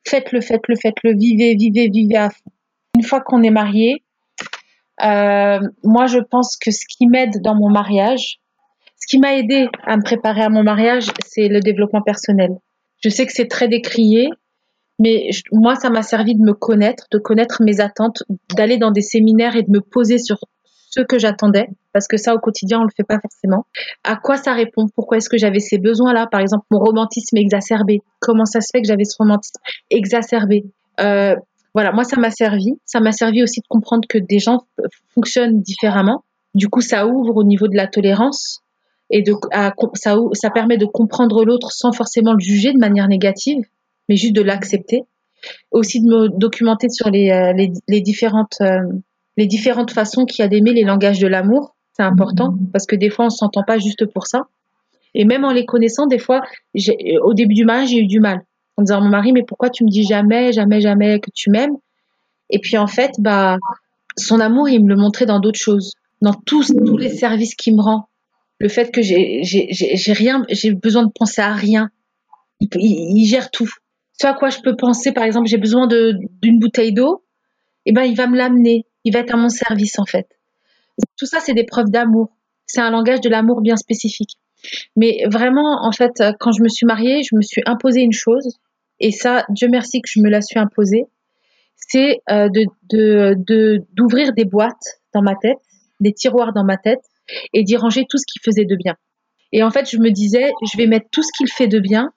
[0.07, 2.51] Faites-le, faites-le, faites-le, vivez, vivez, vivez à fond.
[2.95, 4.03] Une fois qu'on est marié,
[5.03, 8.39] euh, moi je pense que ce qui m'aide dans mon mariage,
[8.99, 12.57] ce qui m'a aidé à me préparer à mon mariage, c'est le développement personnel.
[13.03, 14.29] Je sais que c'est très décrié,
[14.99, 18.23] mais moi, ça m'a servi de me connaître, de connaître mes attentes,
[18.55, 20.37] d'aller dans des séminaires et de me poser sur
[20.97, 23.65] ce que j'attendais, parce que ça, au quotidien, on le fait pas forcément.
[24.03, 24.87] À quoi ça répond?
[24.95, 26.27] Pourquoi est-ce que j'avais ces besoins-là?
[26.31, 28.01] Par exemple, mon romantisme exacerbé.
[28.19, 29.59] Comment ça se fait que j'avais ce romantisme
[29.91, 30.65] exacerbé?
[30.99, 31.35] Euh,
[31.73, 32.73] Voilà, moi, ça m'a servi.
[32.85, 34.61] Ça m'a servi aussi de comprendre que des gens
[35.13, 36.23] fonctionnent différemment.
[36.55, 38.63] Du coup, ça ouvre au niveau de la tolérance
[39.11, 39.33] et de,
[39.93, 43.63] ça, ça permet de comprendre l'autre sans forcément le juger de manière négative,
[44.09, 45.03] mais juste de l'accepter.
[45.69, 47.53] Aussi de me documenter sur les, euh,
[47.87, 48.81] les, différentes, euh,
[49.37, 51.75] les différentes façons qu'il y a d'aimer les langages de l'amour.
[51.93, 54.47] C'est important parce que des fois on s'entend pas juste pour ça.
[55.13, 56.41] Et même en les connaissant, des fois,
[57.23, 58.41] au début du mariage, j'ai eu du mal
[58.75, 61.49] en disant à mon mari, mais pourquoi tu me dis jamais, jamais, jamais que tu
[61.49, 61.77] m'aimes?
[62.49, 63.57] Et puis en fait, bah,
[64.17, 67.75] son amour, il me le montrait dans d'autres choses, dans tous, tous les services qu'il
[67.75, 68.07] me rend,
[68.59, 71.89] le fait que j'ai j'ai rien, j'ai besoin de penser à rien.
[72.59, 73.69] Il, gère tout.
[74.19, 77.23] Ce à quoi je peux penser, par exemple, j'ai besoin d'une bouteille d'eau,
[77.85, 78.85] et eh ben il va me l'amener.
[79.03, 80.27] Il va être à mon service en fait.
[81.17, 82.29] Tout ça, c'est des preuves d'amour.
[82.65, 84.37] C'est un langage de l'amour bien spécifique.
[84.95, 88.57] Mais vraiment, en fait, quand je me suis mariée, je me suis imposé une chose,
[88.99, 91.05] et ça, Dieu merci que je me la suis imposée,
[91.75, 95.59] c'est euh, de d'ouvrir des boîtes dans ma tête,
[95.99, 97.03] des tiroirs dans ma tête,
[97.53, 98.95] et d'y ranger tout ce qui faisait de bien.
[99.51, 102.11] Et en fait, je me disais, je vais mettre tout ce qu'il fait de bien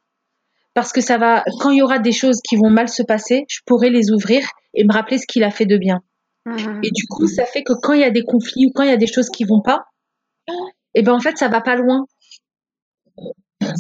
[0.75, 3.45] parce que ça va, quand il y aura des choses qui vont mal se passer,
[3.49, 4.43] je pourrai les ouvrir
[4.75, 6.01] et me rappeler ce qu'il a fait de bien.
[6.83, 8.91] Et du coup, ça fait que quand il y a des conflits ou quand il
[8.91, 9.85] y a des choses qui vont pas,
[10.49, 10.53] et
[11.01, 12.07] eh ben en fait, ça va pas loin.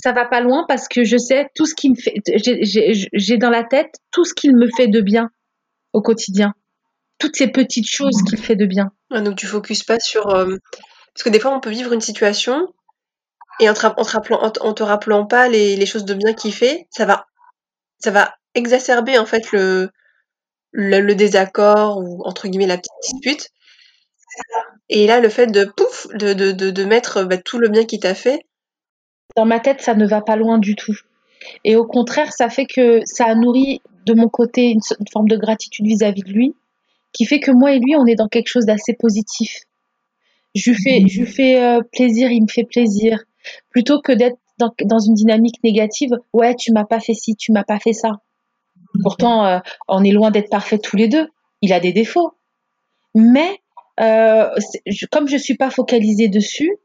[0.02, 2.14] Ça va pas loin parce que je sais tout ce qui me fait,
[3.12, 5.30] j'ai dans la tête tout ce qu'il me fait de bien
[5.92, 6.54] au quotidien,
[7.18, 8.92] toutes ces petites choses qu'il fait de bien.
[9.10, 10.56] donc tu focuses pas sur euh,
[11.14, 12.72] parce que des fois, on peut vivre une situation
[13.58, 17.26] et en te, rappelant, te rappelant pas les, choses de bien qu'il fait, ça va,
[17.98, 19.90] ça va exacerber en fait le,
[20.72, 23.50] le, désaccord ou entre guillemets la petite dispute.
[24.88, 28.14] Et là, le fait de pouf, de, de, mettre bah, tout le bien qu'il t'a
[28.14, 28.40] fait.
[29.36, 30.96] Dans ma tête, ça ne va pas loin du tout.
[31.64, 34.80] Et au contraire, ça fait que ça a nourri de mon côté une,
[35.12, 36.54] forme de gratitude vis-à-vis de lui,
[37.12, 39.60] qui fait que moi et lui, on est dans quelque chose d'assez positif.
[40.54, 43.22] Je lui fais, je fais euh, plaisir, il me fait plaisir,
[43.70, 46.10] plutôt que d'être dans, dans, une dynamique négative.
[46.32, 48.20] Ouais, tu m'as pas fait ci, tu m'as pas fait ça.
[49.02, 51.28] Pourtant, euh, on est loin d'être parfaits tous les deux.
[51.62, 52.32] Il a des défauts,
[53.14, 53.60] mais
[54.00, 54.48] euh,
[55.10, 56.76] comme je suis pas focalisée dessus,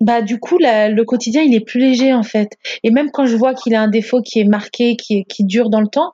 [0.00, 2.56] bah du coup le quotidien il est plus léger en fait.
[2.82, 5.70] Et même quand je vois qu'il a un défaut qui est marqué, qui, qui dure
[5.70, 6.12] dans le temps,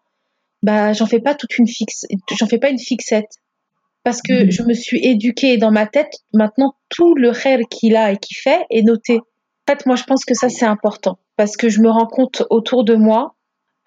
[0.63, 2.07] bah j'en fais pas toute une fixe,
[2.39, 3.39] j'en fais pas une fixette
[4.05, 4.51] parce que mmh.
[4.51, 6.13] je me suis éduquée dans ma tête.
[6.33, 9.19] Maintenant tout le rêve qu'il a et qu'il fait est noté.
[9.19, 12.45] En fait, moi je pense que ça c'est important parce que je me rends compte
[12.51, 13.35] autour de moi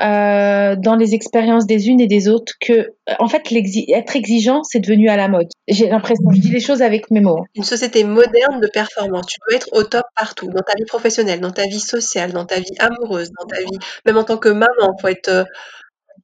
[0.01, 4.61] euh, dans les expériences des unes et des autres que, euh, en fait, être exigeant,
[4.63, 5.47] c'est devenu à la mode.
[5.69, 7.45] J'ai l'impression, je dis les choses avec mes mots.
[7.55, 9.25] Une société moderne de performance.
[9.27, 12.45] Tu dois être au top partout, dans ta vie professionnelle, dans ta vie sociale, dans
[12.45, 15.43] ta vie amoureuse, dans ta vie, même en tant que maman, faut être, euh,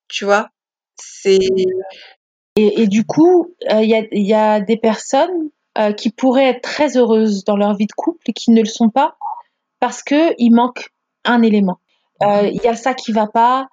[0.10, 0.50] tu vois,
[0.98, 1.40] c'est.
[2.58, 5.50] Et, et, du coup, il y, a, y, a, des personnes
[5.96, 8.90] qui pourraient être très heureuses dans leur vie de couple et qui ne le sont
[8.90, 9.16] pas
[9.80, 10.90] parce que il manque
[11.24, 11.81] un élément.
[12.24, 13.68] Euh, il y a ça qui va pas.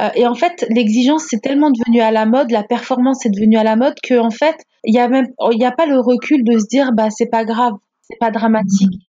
[0.00, 3.56] Euh, et en fait, l'exigence c'est tellement devenu à la mode, la performance est devenue
[3.56, 6.42] à la mode que en fait, il y a même, n'y a pas le recul
[6.44, 9.08] de se dire bah c'est pas grave, c'est pas dramatique.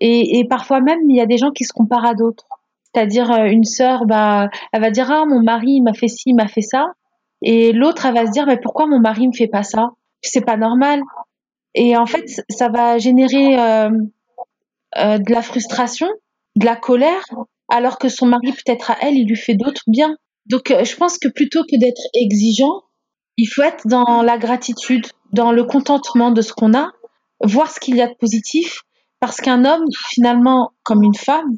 [0.00, 2.46] Et, et parfois même, il y a des gens qui se comparent à d'autres.
[2.94, 6.48] C'est-à-dire euh, une sœur, bah, elle va dire ah mon mari m'a fait ci, m'a
[6.48, 6.88] fait ça,
[7.40, 9.90] et l'autre elle va se dire mais pourquoi mon mari me fait pas ça?
[10.20, 11.02] C'est pas normal.
[11.74, 13.90] Et en fait, ça va générer euh,
[14.98, 16.08] euh, de la frustration,
[16.56, 17.24] de la colère,
[17.72, 20.14] alors que son mari peut-être à elle, il lui fait d'autres biens.
[20.46, 22.82] Donc euh, je pense que plutôt que d'être exigeant,
[23.38, 26.92] il faut être dans la gratitude, dans le contentement de ce qu'on a,
[27.42, 28.82] voir ce qu'il y a de positif,
[29.20, 31.54] parce qu'un homme, finalement, comme une femme,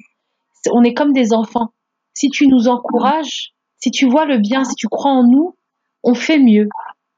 [0.70, 1.70] on est comme des enfants.
[2.14, 5.56] Si tu nous encourages, si tu vois le bien, si tu crois en nous,
[6.04, 6.68] on fait mieux.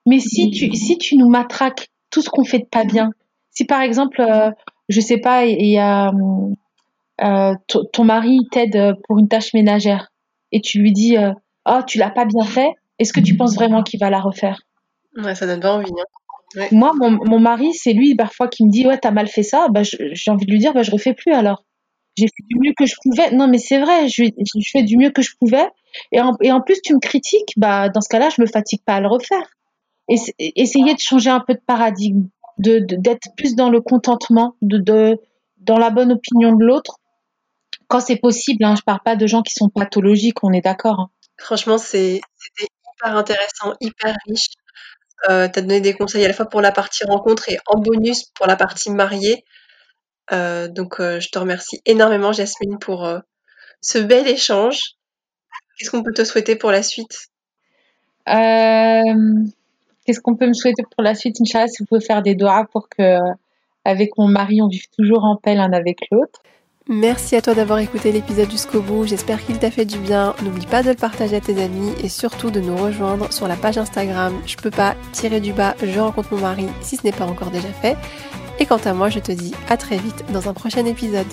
[0.07, 3.11] Mais si tu, si tu nous matraques tout ce qu'on fait de pas bien,
[3.51, 4.51] si par exemple, euh,
[4.89, 6.55] je sais pas, il y a hum,
[7.19, 10.09] ton mari t'aide pour une tâche ménagère
[10.53, 11.33] et tu lui dis euh,
[11.67, 14.61] oh tu l'as pas bien fait, est-ce que tu penses vraiment qu'il va la refaire?
[15.17, 15.91] Ouais, ça donne pas envie.
[15.91, 16.67] Hein.
[16.73, 19.69] Moi, mon, mon mari, c'est lui parfois qui me dit ouais t'as mal fait ça,
[19.71, 21.65] bah, j'ai envie de lui dire bah je refais plus alors.
[22.17, 23.31] J'ai fait du mieux que je pouvais.
[23.33, 25.69] Non mais c'est vrai, je, je fais du mieux que je pouvais.
[26.13, 28.83] Et en, et en plus tu me critiques, bah dans ce cas-là je me fatigue
[28.85, 29.47] pas à le refaire.
[30.09, 34.79] Et, essayer de changer un peu de paradigme, de d'être plus dans le contentement, de,
[34.79, 35.19] de
[35.59, 37.01] dans la bonne opinion de l'autre
[37.89, 41.01] quand c'est possible, hein, je parle pas de gens qui sont pathologiques, on est d'accord.
[41.01, 41.11] Hein.
[41.39, 42.21] Franchement, c'était
[42.61, 44.49] hyper intéressant, hyper riche.
[45.29, 47.79] Euh, tu as donné des conseils à la fois pour la partie rencontre et en
[47.79, 49.45] bonus pour la partie mariée.
[50.33, 53.19] Euh, donc, euh, je te remercie énormément, Jasmine, pour euh,
[53.81, 54.79] ce bel échange.
[55.79, 57.29] Qu'est-ce qu'on peut te souhaiter pour la suite?
[58.27, 62.67] Qu'est-ce qu'on peut me souhaiter pour la suite Inch'Allah, si vous pouvez faire des doigts
[62.73, 63.19] pour que,
[63.85, 66.41] avec mon mari, on vive toujours en paix l'un avec l'autre.
[66.89, 70.37] Merci à toi d'avoir écouté l'épisode jusqu'au bout, j'espère qu'il t'a fait du bien.
[70.45, 73.57] N'oublie pas de le partager à tes amis et surtout de nous rejoindre sur la
[73.57, 77.11] page Instagram Je peux pas tirer du bas, je rencontre mon mari si ce n'est
[77.11, 77.97] pas encore déjà fait.
[78.61, 81.27] Et quant à moi, je te dis à très vite dans un prochain épisode.